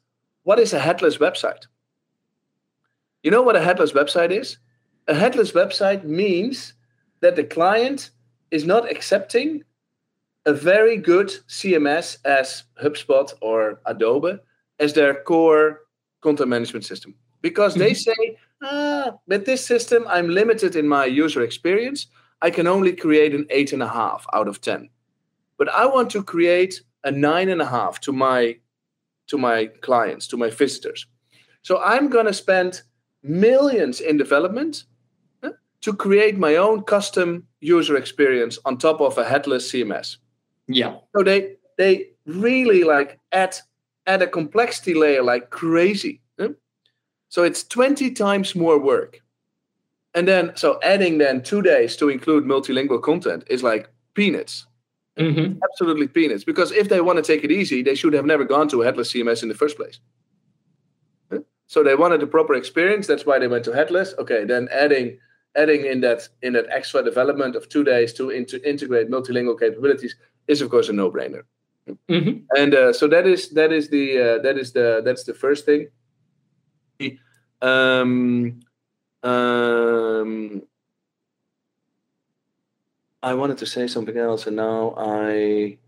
what 0.42 0.58
is 0.58 0.72
a 0.72 0.80
headless 0.80 1.18
website? 1.18 1.66
You 3.22 3.30
know 3.30 3.42
what 3.42 3.56
a 3.56 3.62
headless 3.62 3.92
website 3.92 4.30
is? 4.30 4.58
A 5.06 5.14
headless 5.14 5.52
website 5.52 6.04
means 6.04 6.74
that 7.20 7.36
the 7.36 7.44
client 7.44 8.10
is 8.50 8.64
not 8.64 8.90
accepting 8.90 9.62
a 10.46 10.52
very 10.52 10.96
good 10.96 11.28
CMS 11.48 12.18
as 12.24 12.64
HubSpot 12.82 13.32
or 13.40 13.80
Adobe 13.86 14.38
as 14.78 14.94
their 14.94 15.22
core 15.22 15.82
content 16.22 16.48
management 16.48 16.84
system 16.84 17.14
because 17.42 17.74
they 17.74 17.92
mm-hmm. 17.92 18.26
say, 18.26 18.38
ah, 18.62 19.12
with 19.26 19.46
this 19.46 19.64
system, 19.64 20.04
I'm 20.08 20.28
limited 20.28 20.76
in 20.76 20.88
my 20.88 21.04
user 21.04 21.42
experience. 21.42 22.06
I 22.42 22.50
can 22.50 22.66
only 22.66 22.92
create 22.92 23.34
an 23.34 23.46
eight 23.50 23.72
and 23.72 23.82
a 23.82 23.88
half 23.88 24.26
out 24.32 24.48
of 24.48 24.60
10. 24.60 24.88
But 25.58 25.68
I 25.68 25.86
want 25.86 26.10
to 26.10 26.22
create 26.22 26.80
a 27.04 27.10
nine 27.10 27.48
and 27.48 27.60
a 27.60 27.66
half 27.66 28.00
to 28.00 28.12
my 28.12 28.56
to 29.28 29.38
my 29.38 29.66
clients, 29.80 30.26
to 30.26 30.36
my 30.36 30.50
visitors. 30.50 31.06
So 31.62 31.80
I'm 31.82 32.08
going 32.08 32.26
to 32.26 32.32
spend 32.32 32.82
millions 33.22 34.00
in 34.00 34.16
development 34.16 34.84
eh, 35.44 35.50
to 35.82 35.94
create 35.94 36.36
my 36.36 36.56
own 36.56 36.82
custom 36.82 37.46
user 37.60 37.96
experience 37.96 38.58
on 38.64 38.76
top 38.76 39.00
of 39.00 39.18
a 39.18 39.24
headless 39.24 39.70
CMS. 39.70 40.16
Yeah. 40.66 40.96
So 41.14 41.22
they 41.22 41.56
they 41.78 42.10
really 42.26 42.84
like 42.84 43.18
add 43.32 43.56
add 44.06 44.22
a 44.22 44.26
complexity 44.26 44.94
layer 44.94 45.22
like 45.22 45.50
crazy. 45.50 46.20
Eh? 46.38 46.48
So 47.28 47.44
it's 47.44 47.62
20 47.64 48.10
times 48.12 48.54
more 48.54 48.78
work. 48.78 49.20
And 50.14 50.26
then 50.26 50.52
so 50.56 50.78
adding 50.82 51.18
then 51.18 51.42
two 51.42 51.62
days 51.62 51.96
to 51.96 52.08
include 52.08 52.44
multilingual 52.44 53.02
content 53.02 53.44
is 53.48 53.62
like 53.62 53.88
peanuts. 54.14 54.66
Mm-hmm. 55.18 55.58
Absolutely 55.70 56.08
peanuts. 56.08 56.44
Because 56.44 56.72
if 56.72 56.88
they 56.88 57.00
want 57.00 57.18
to 57.18 57.22
take 57.22 57.44
it 57.44 57.52
easy, 57.52 57.82
they 57.82 57.94
should 57.94 58.12
have 58.12 58.24
never 58.24 58.44
gone 58.44 58.68
to 58.68 58.82
a 58.82 58.84
headless 58.84 59.12
CMS 59.12 59.42
in 59.42 59.48
the 59.48 59.54
first 59.54 59.76
place. 59.76 60.00
So 61.70 61.84
they 61.84 61.94
wanted 61.94 62.20
a 62.20 62.26
proper 62.26 62.54
experience. 62.54 63.06
That's 63.06 63.24
why 63.24 63.38
they 63.38 63.46
went 63.46 63.64
to 63.66 63.72
headless. 63.72 64.12
Okay, 64.18 64.44
then 64.44 64.68
adding 64.72 65.18
adding 65.54 65.86
in 65.86 66.00
that 66.00 66.28
in 66.42 66.52
that 66.54 66.66
extra 66.68 67.00
development 67.00 67.54
of 67.54 67.68
two 67.68 67.84
days 67.84 68.12
to 68.14 68.30
into, 68.30 68.60
integrate 68.68 69.08
multilingual 69.08 69.56
capabilities 69.56 70.16
is 70.48 70.60
of 70.62 70.70
course 70.70 70.88
a 70.88 70.92
no-brainer. 70.92 71.42
Mm-hmm. 72.08 72.44
And 72.56 72.74
uh, 72.74 72.92
so 72.92 73.06
that 73.06 73.24
is 73.24 73.50
that 73.50 73.70
is 73.70 73.88
the 73.88 74.18
uh, 74.18 74.42
that 74.42 74.58
is 74.58 74.72
the 74.72 75.00
that's 75.04 75.22
the 75.22 75.34
first 75.34 75.64
thing. 75.64 75.88
Um, 77.62 78.60
um, 79.22 80.62
I 83.22 83.34
wanted 83.34 83.58
to 83.58 83.66
say 83.66 83.86
something 83.86 84.16
else, 84.16 84.46
and 84.46 84.56
now 84.56 84.94
I 84.96 85.78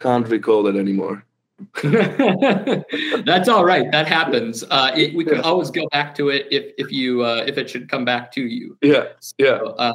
can't 0.00 0.26
recall 0.28 0.66
it 0.66 0.76
anymore. 0.76 1.24
That's 1.82 3.48
all 3.48 3.64
right. 3.64 3.90
That 3.90 4.06
happens. 4.06 4.62
Uh, 4.70 4.92
it, 4.94 5.14
we 5.14 5.24
can 5.24 5.40
always 5.40 5.70
go 5.70 5.88
back 5.90 6.14
to 6.16 6.28
it 6.28 6.46
if 6.50 6.72
if 6.76 6.92
you 6.92 7.24
uh, 7.24 7.44
if 7.46 7.56
it 7.56 7.70
should 7.70 7.88
come 7.88 8.04
back 8.04 8.30
to 8.32 8.42
you. 8.42 8.76
Yeah, 8.82 9.04
yeah, 9.38 9.60
uh, 9.78 9.92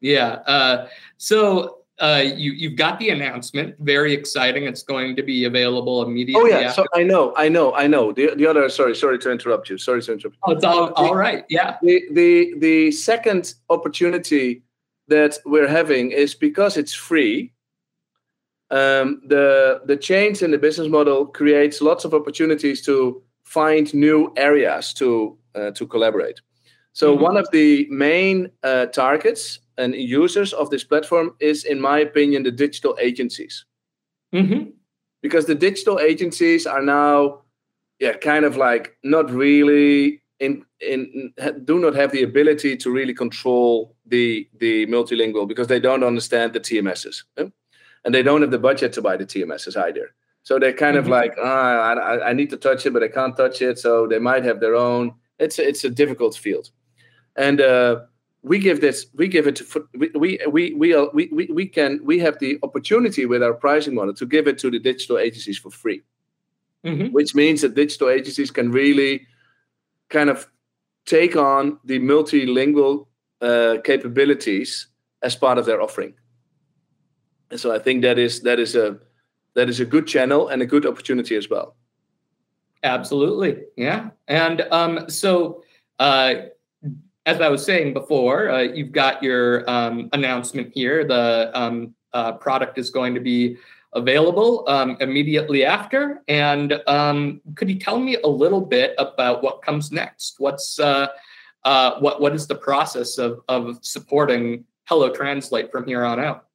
yeah. 0.00 0.26
Uh, 0.46 0.88
so 1.18 1.83
uh, 2.00 2.22
you 2.24 2.52
you've 2.52 2.76
got 2.76 2.98
the 2.98 3.10
announcement. 3.10 3.76
Very 3.78 4.12
exciting. 4.12 4.64
It's 4.64 4.82
going 4.82 5.16
to 5.16 5.22
be 5.22 5.44
available 5.44 6.02
immediately. 6.02 6.52
Oh 6.52 6.58
yeah. 6.58 6.68
After. 6.68 6.82
So 6.82 6.86
I 6.94 7.02
know, 7.02 7.32
I 7.36 7.48
know, 7.48 7.74
I 7.74 7.86
know. 7.86 8.12
The 8.12 8.34
the 8.34 8.46
other. 8.46 8.68
Sorry, 8.68 8.94
sorry 8.96 9.18
to 9.20 9.30
interrupt 9.30 9.70
you. 9.70 9.78
Sorry 9.78 10.02
to 10.02 10.12
interrupt. 10.12 10.36
Oh, 10.42 10.52
it's 10.52 10.64
all 10.64 10.92
all 10.94 11.14
right. 11.14 11.44
Yeah. 11.48 11.76
The 11.82 12.02
the 12.12 12.54
the 12.58 12.90
second 12.90 13.54
opportunity 13.70 14.62
that 15.08 15.38
we're 15.44 15.68
having 15.68 16.10
is 16.10 16.34
because 16.34 16.76
it's 16.76 16.94
free 16.94 17.54
um, 18.70 19.20
the 19.26 19.82
the 19.84 19.96
change 19.96 20.42
in 20.42 20.50
the 20.50 20.58
business 20.58 20.88
model 20.88 21.26
creates 21.26 21.80
lots 21.80 22.04
of 22.04 22.14
opportunities 22.14 22.82
to 22.82 23.22
find 23.44 23.92
new 23.94 24.32
areas 24.36 24.92
to 24.94 25.38
uh, 25.54 25.70
to 25.72 25.86
collaborate. 25.86 26.40
So 26.94 27.12
mm-hmm. 27.12 27.22
one 27.22 27.36
of 27.36 27.48
the 27.52 27.86
main 27.90 28.50
uh, 28.62 28.86
targets 28.86 29.60
and 29.76 29.94
users 29.94 30.52
of 30.52 30.70
this 30.70 30.84
platform 30.84 31.34
is, 31.40 31.64
in 31.64 31.80
my 31.80 31.98
opinion, 31.98 32.44
the 32.44 32.50
digital 32.50 32.96
agencies, 33.00 33.66
mm-hmm. 34.32 34.70
because 35.20 35.46
the 35.46 35.54
digital 35.54 36.00
agencies 36.00 36.66
are 36.66 36.82
now, 36.82 37.42
yeah, 37.98 38.14
kind 38.14 38.46
of 38.46 38.56
like 38.56 38.96
not 39.04 39.30
really 39.30 40.22
in 40.40 40.64
in 40.80 41.32
do 41.64 41.78
not 41.78 41.94
have 41.94 42.10
the 42.10 42.22
ability 42.22 42.76
to 42.76 42.90
really 42.90 43.14
control 43.14 43.94
the 44.06 44.48
the 44.58 44.86
multilingual 44.86 45.46
because 45.46 45.68
they 45.68 45.80
don't 45.80 46.02
understand 46.02 46.54
the 46.54 46.60
TMSs. 46.60 47.22
Yeah? 47.36 47.48
and 48.04 48.14
they 48.14 48.22
don't 48.22 48.42
have 48.42 48.50
the 48.50 48.58
budget 48.58 48.92
to 48.92 49.02
buy 49.02 49.16
the 49.16 49.26
TMSs 49.26 49.76
either. 49.76 50.14
So 50.42 50.58
they're 50.58 50.72
kind 50.72 50.96
mm-hmm. 50.96 51.06
of 51.06 51.10
like, 51.10 51.34
oh, 51.38 51.42
I, 51.42 52.30
I 52.30 52.32
need 52.34 52.50
to 52.50 52.56
touch 52.56 52.84
it, 52.84 52.92
but 52.92 53.02
I 53.02 53.08
can't 53.08 53.36
touch 53.36 53.62
it. 53.62 53.78
So 53.78 54.06
they 54.06 54.18
might 54.18 54.44
have 54.44 54.60
their 54.60 54.74
own. 54.74 55.14
It's 55.38 55.58
a, 55.58 55.66
it's 55.66 55.84
a 55.84 55.90
difficult 55.90 56.36
field, 56.36 56.70
and 57.36 57.60
uh, 57.60 58.00
we 58.42 58.58
give 58.58 58.80
this 58.80 59.06
we 59.14 59.26
give 59.28 59.46
it 59.46 59.56
to 59.56 59.88
we 59.94 60.10
we 60.16 60.38
we 60.46 60.74
we, 60.74 61.28
we 61.32 61.46
we 61.46 61.66
can 61.66 62.00
we 62.04 62.18
have 62.18 62.38
the 62.38 62.58
opportunity 62.62 63.26
with 63.26 63.42
our 63.42 63.54
pricing 63.54 63.94
model 63.94 64.14
to 64.14 64.26
give 64.26 64.46
it 64.46 64.58
to 64.58 64.70
the 64.70 64.78
digital 64.78 65.18
agencies 65.18 65.58
for 65.58 65.70
free, 65.70 66.02
mm-hmm. 66.84 67.12
which 67.12 67.34
means 67.34 67.62
that 67.62 67.74
digital 67.74 68.08
agencies 68.08 68.50
can 68.50 68.70
really 68.70 69.26
kind 70.10 70.30
of 70.30 70.48
take 71.06 71.36
on 71.36 71.78
the 71.84 71.98
multilingual 71.98 73.06
uh, 73.40 73.76
capabilities 73.84 74.88
as 75.22 75.36
part 75.36 75.58
of 75.58 75.66
their 75.66 75.80
offering. 75.80 76.14
And 77.50 77.58
so 77.60 77.74
I 77.74 77.78
think 77.78 78.02
that 78.02 78.18
is 78.18 78.42
that 78.42 78.58
is 78.58 78.74
a 78.76 78.98
that 79.54 79.68
is 79.68 79.80
a 79.80 79.84
good 79.84 80.06
channel 80.06 80.48
and 80.48 80.62
a 80.62 80.66
good 80.66 80.86
opportunity 80.86 81.36
as 81.36 81.48
well. 81.48 81.76
Absolutely, 82.82 83.62
yeah. 83.76 84.10
And 84.28 84.60
um, 84.70 85.08
so, 85.08 85.62
uh, 85.98 86.34
as 87.26 87.40
I 87.40 87.48
was 87.48 87.64
saying 87.64 87.94
before, 87.94 88.50
uh, 88.50 88.60
you've 88.60 88.92
got 88.92 89.22
your 89.22 89.68
um, 89.68 90.08
announcement 90.12 90.72
here. 90.74 91.04
The 91.04 91.50
um, 91.54 91.94
uh, 92.12 92.32
product 92.32 92.78
is 92.78 92.90
going 92.90 93.14
to 93.14 93.20
be 93.20 93.56
available 93.94 94.64
um, 94.68 94.96
immediately 95.00 95.64
after. 95.64 96.22
And 96.28 96.80
um, 96.86 97.40
could 97.54 97.70
you 97.70 97.78
tell 97.78 97.98
me 97.98 98.16
a 98.16 98.26
little 98.28 98.60
bit 98.60 98.94
about 98.98 99.42
what 99.42 99.62
comes 99.62 99.90
next? 99.90 100.36
What's 100.38 100.78
uh, 100.78 101.08
uh, 101.64 101.98
what 102.00 102.20
what 102.20 102.34
is 102.34 102.46
the 102.46 102.56
process 102.56 103.16
of 103.18 103.40
of 103.48 103.78
supporting 103.82 104.64
Hello 104.84 105.10
Translate 105.10 105.72
from 105.72 105.86
here 105.86 106.04
on 106.04 106.20
out? 106.20 106.46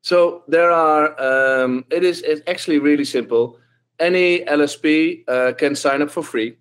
So 0.00 0.42
there 0.48 0.72
are. 0.72 1.62
Um, 1.62 1.84
it 1.90 2.02
is. 2.02 2.22
It's 2.22 2.42
actually 2.48 2.80
really 2.80 3.04
simple. 3.04 3.58
Any 4.00 4.40
LSP 4.40 5.22
uh, 5.28 5.52
can 5.52 5.76
sign 5.76 6.02
up 6.02 6.10
for 6.10 6.24
free. 6.24 6.56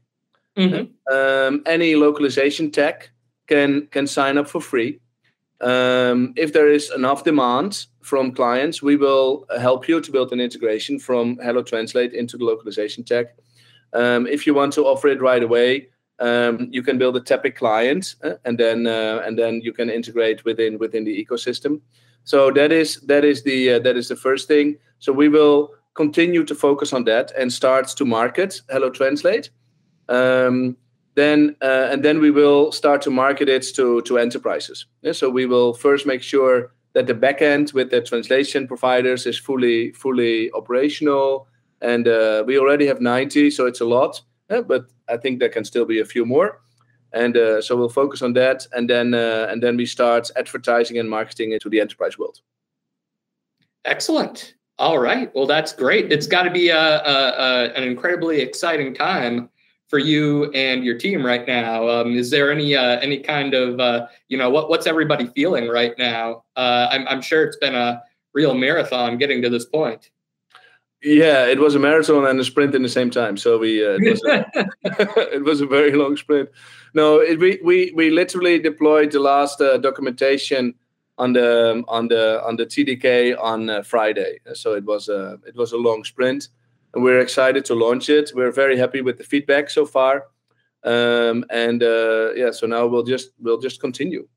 Mm-hmm. 0.58 1.14
Um, 1.14 1.64
any 1.66 1.96
localization 1.96 2.72
tech 2.72 3.10
can 3.48 3.88
can 3.88 4.08
sign 4.08 4.38
up 4.38 4.50
for 4.50 4.62
free. 4.62 5.00
Um, 5.62 6.34
if 6.36 6.54
there 6.54 6.70
is 6.70 6.92
enough 6.92 7.24
demand 7.24 7.86
from 8.02 8.32
clients, 8.32 8.82
we 8.82 8.96
will 8.96 9.46
help 9.60 9.88
you 9.88 10.02
to 10.02 10.12
build 10.12 10.32
an 10.34 10.40
integration 10.40 11.00
from 11.00 11.38
Hello 11.38 11.62
Translate 11.62 12.14
into 12.14 12.38
the 12.38 12.46
localization 12.46 13.04
tech. 13.04 13.36
Um, 13.94 14.26
if 14.28 14.48
you 14.48 14.54
want 14.56 14.74
to 14.74 14.86
offer 14.86 15.08
it 15.08 15.22
right 15.22 15.44
away, 15.44 15.90
um, 16.20 16.68
you 16.72 16.82
can 16.82 16.98
build 16.98 17.18
a 17.18 17.22
Tepic 17.22 17.56
client, 17.56 18.16
uh, 18.24 18.36
and 18.46 18.58
then 18.58 18.88
uh, 18.88 19.22
and 19.26 19.38
then 19.38 19.62
you 19.62 19.74
can 19.74 19.90
integrate 19.90 20.44
within 20.46 20.78
within 20.80 21.04
the 21.04 21.26
ecosystem. 21.26 21.82
So 22.24 22.52
that 22.52 22.72
is 22.72 23.02
that 23.02 23.24
is 23.24 23.44
the 23.44 23.74
uh, 23.74 23.80
that 23.80 23.98
is 23.98 24.08
the 24.08 24.16
first 24.16 24.48
thing. 24.48 24.78
So 25.00 25.12
we 25.12 25.30
will 25.30 25.70
continue 25.94 26.44
to 26.46 26.56
focus 26.56 26.94
on 26.94 27.04
that 27.06 27.32
and 27.38 27.52
start 27.52 27.88
to 27.88 28.06
market 28.06 28.62
Hello 28.70 28.90
Translate. 28.90 29.50
Um, 30.12 30.78
then 31.16 31.56
uh, 31.62 31.88
and 31.92 32.04
then 32.04 32.20
we 32.20 32.32
will 32.32 32.72
start 32.72 33.02
to 33.04 33.10
market 33.10 33.50
it 33.50 33.64
to 33.76 34.02
to 34.02 34.18
enterprises. 34.18 34.86
Yeah, 35.02 35.14
so 35.14 35.30
we 35.30 35.46
will 35.46 35.74
first 35.74 36.06
make 36.06 36.22
sure 36.22 36.72
that 36.94 37.08
the 37.08 37.14
backend 37.14 37.74
with 37.74 37.92
the 37.92 38.02
translation 38.02 38.68
providers 38.68 39.26
is 39.26 39.38
fully 39.38 39.92
fully 39.94 40.52
operational, 40.52 41.48
and 41.82 42.08
uh, 42.08 42.44
we 42.46 42.60
already 42.60 42.88
have 42.88 43.02
90, 43.02 43.52
so 43.52 43.66
it's 43.66 43.82
a 43.82 43.86
lot. 43.86 44.22
Yeah, 44.50 44.62
but 44.62 44.86
I 45.08 45.18
think 45.18 45.40
there 45.40 45.50
can 45.50 45.66
still 45.66 45.86
be 45.86 46.00
a 46.00 46.06
few 46.06 46.26
more. 46.26 46.62
And 47.14 47.36
uh, 47.36 47.62
so 47.62 47.76
we'll 47.76 47.90
focus 47.90 48.22
on 48.22 48.34
that. 48.34 48.66
And 48.72 48.90
then 48.90 49.14
uh, 49.14 49.48
and 49.50 49.62
then 49.62 49.78
we 49.78 49.86
start 49.86 50.30
advertising 50.36 50.98
and 50.98 51.10
marketing 51.10 51.52
it 51.52 51.62
to 51.62 51.70
the 51.70 51.82
enterprise 51.82 52.18
world. 52.18 52.40
Excellent. 53.84 54.56
All 54.78 55.00
right. 55.00 55.34
Well 55.36 55.48
that's 55.48 55.74
great. 55.74 56.12
It's 56.12 56.28
got 56.28 56.44
to 56.44 56.52
be 56.52 56.70
a, 56.70 56.80
a, 56.80 57.34
a, 57.38 57.74
an 57.76 57.84
incredibly 57.84 58.40
exciting 58.42 58.94
time 58.94 59.50
for 59.92 60.00
you 60.00 60.50
and 60.52 60.86
your 60.86 60.98
team 60.98 61.24
right 61.24 61.46
now 61.46 61.88
um, 61.88 62.16
is 62.16 62.32
there 62.32 62.50
any 62.50 62.76
uh, 62.76 62.98
any 63.00 63.20
kind 63.20 63.54
of 63.54 63.80
uh, 63.80 64.08
you 64.30 64.38
know 64.38 64.50
what, 64.50 64.70
what's 64.70 64.88
everybody 64.88 65.28
feeling 65.28 65.68
right 65.68 65.94
now 65.98 66.44
uh, 66.56 66.88
I'm, 66.90 67.06
I'm 67.10 67.22
sure 67.22 67.44
it's 67.44 67.58
been 67.58 67.76
a 67.76 68.02
real 68.34 68.56
marathon 68.56 69.18
getting 69.18 69.42
to 69.42 69.50
this 69.50 69.66
point 69.66 70.10
yeah, 71.04 71.48
it 71.48 71.58
was 71.58 71.74
a 71.74 71.80
marathon 71.80 72.28
and 72.28 72.40
a 72.40 72.44
sprint 72.44 72.76
in 72.76 72.84
the 72.84 72.90
same 72.90 73.10
time. 73.10 73.36
So 73.36 73.58
we 73.58 73.84
uh, 73.84 73.98
it, 74.00 74.12
was 74.12 74.24
a, 74.24 74.46
it, 75.36 75.44
was 75.44 75.60
a, 75.60 75.66
very 75.66 75.94
long 75.94 76.16
sprint. 76.16 76.50
No, 76.94 77.20
it, 77.20 77.40
we 77.40 77.60
we 77.64 77.92
we 77.96 78.12
literally 78.12 78.60
deployed 78.60 79.12
the 79.12 79.20
last 79.20 79.60
uh, 79.62 79.80
documentation 79.80 80.76
on 81.18 81.34
the 81.34 81.84
on 81.88 82.08
the 82.08 82.44
on 82.46 82.56
the 82.56 82.68
TDK 82.68 83.36
on 83.42 83.68
uh, 83.68 83.82
Friday. 83.82 84.42
So 84.54 84.76
it 84.76 84.86
was 84.86 85.10
a 85.10 85.40
it 85.48 85.56
was 85.56 85.72
a 85.72 85.78
long 85.78 86.04
sprint, 86.04 86.50
and 86.94 87.04
we're 87.04 87.20
excited 87.20 87.66
to 87.66 87.76
launch 87.76 88.10
it. 88.10 88.32
We're 88.34 88.52
very 88.52 88.78
happy 88.78 89.02
with 89.02 89.18
the 89.18 89.24
feedback 89.24 89.70
so 89.70 89.86
far, 89.86 90.28
um, 90.84 91.46
and 91.50 91.82
uh, 91.84 92.34
yeah. 92.34 92.52
So 92.52 92.68
now 92.68 92.88
we'll 92.88 93.04
just 93.04 93.32
we'll 93.40 93.60
just 93.60 93.80
continue. 93.80 94.28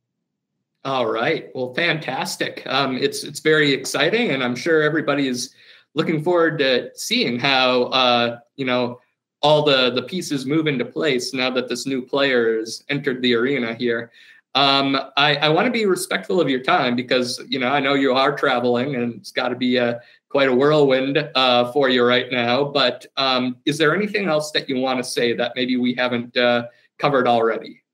All 0.84 1.06
right. 1.06 1.48
Well, 1.54 1.72
fantastic. 1.74 2.62
Um, 2.66 2.98
it's 2.98 3.24
it's 3.24 3.40
very 3.40 3.72
exciting, 3.72 4.30
and 4.30 4.44
I'm 4.44 4.54
sure 4.56 4.82
everybody 4.82 5.28
is 5.28 5.54
looking 5.94 6.22
forward 6.22 6.58
to 6.58 6.90
seeing 6.94 7.38
how 7.38 7.84
uh, 7.84 8.38
you 8.56 8.66
know 8.66 9.00
all 9.40 9.64
the 9.64 9.90
the 9.90 10.02
pieces 10.02 10.46
move 10.46 10.66
into 10.66 10.84
place 10.84 11.32
now 11.34 11.50
that 11.50 11.68
this 11.68 11.86
new 11.86 12.02
player 12.02 12.58
has 12.58 12.84
entered 12.88 13.22
the 13.22 13.34
arena 13.34 13.74
here. 13.74 14.10
um, 14.54 14.96
I, 15.16 15.36
I 15.36 15.48
want 15.48 15.66
to 15.66 15.72
be 15.72 15.84
respectful 15.86 16.40
of 16.40 16.48
your 16.48 16.62
time 16.62 16.94
because 16.94 17.42
you 17.48 17.58
know 17.58 17.68
I 17.68 17.80
know 17.80 17.94
you 17.94 18.12
are 18.14 18.36
traveling 18.36 18.94
and 18.94 19.14
it's 19.14 19.32
got 19.32 19.48
to 19.48 19.56
be 19.56 19.76
a 19.76 20.00
quite 20.34 20.48
a 20.48 20.54
whirlwind 20.54 21.16
uh, 21.36 21.70
for 21.70 21.88
you 21.88 22.02
right 22.02 22.26
now. 22.32 22.64
But 22.64 23.06
um, 23.16 23.56
is 23.66 23.78
there 23.78 23.94
anything 23.94 24.26
else 24.26 24.50
that 24.50 24.68
you 24.68 24.78
want 24.78 24.98
to 24.98 25.04
say 25.04 25.32
that 25.32 25.52
maybe 25.54 25.76
we 25.76 25.94
haven't 25.94 26.36
uh, 26.36 26.64
covered 26.98 27.28
already? 27.28 27.84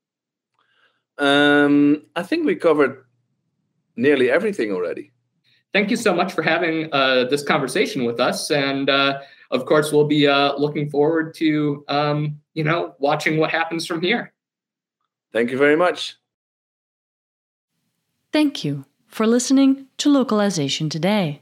Um, 1.19 2.01
I 2.15 2.23
think 2.23 2.47
we 2.47 2.55
covered 2.55 3.05
nearly 3.95 4.31
everything 4.31 4.71
already. 4.71 5.11
Thank 5.71 5.91
you 5.91 5.95
so 5.95 6.15
much 6.15 6.33
for 6.33 6.41
having 6.41 6.91
uh, 6.91 7.25
this 7.25 7.43
conversation 7.43 8.05
with 8.05 8.19
us, 8.19 8.49
and 8.49 8.89
uh, 8.89 9.19
of 9.51 9.67
course, 9.67 9.91
we'll 9.91 10.07
be 10.07 10.25
uh, 10.25 10.55
looking 10.55 10.89
forward 10.89 11.35
to 11.35 11.85
um, 11.89 12.41
you 12.55 12.63
know 12.63 12.95
watching 12.97 13.37
what 13.37 13.51
happens 13.51 13.85
from 13.85 14.01
here. 14.01 14.33
Thank 15.31 15.51
you 15.51 15.59
very 15.59 15.75
much. 15.75 16.15
Thank 18.33 18.65
you 18.65 18.85
for 19.05 19.27
listening 19.27 19.85
to 19.97 20.09
Localization 20.09 20.89
Today. 20.89 21.41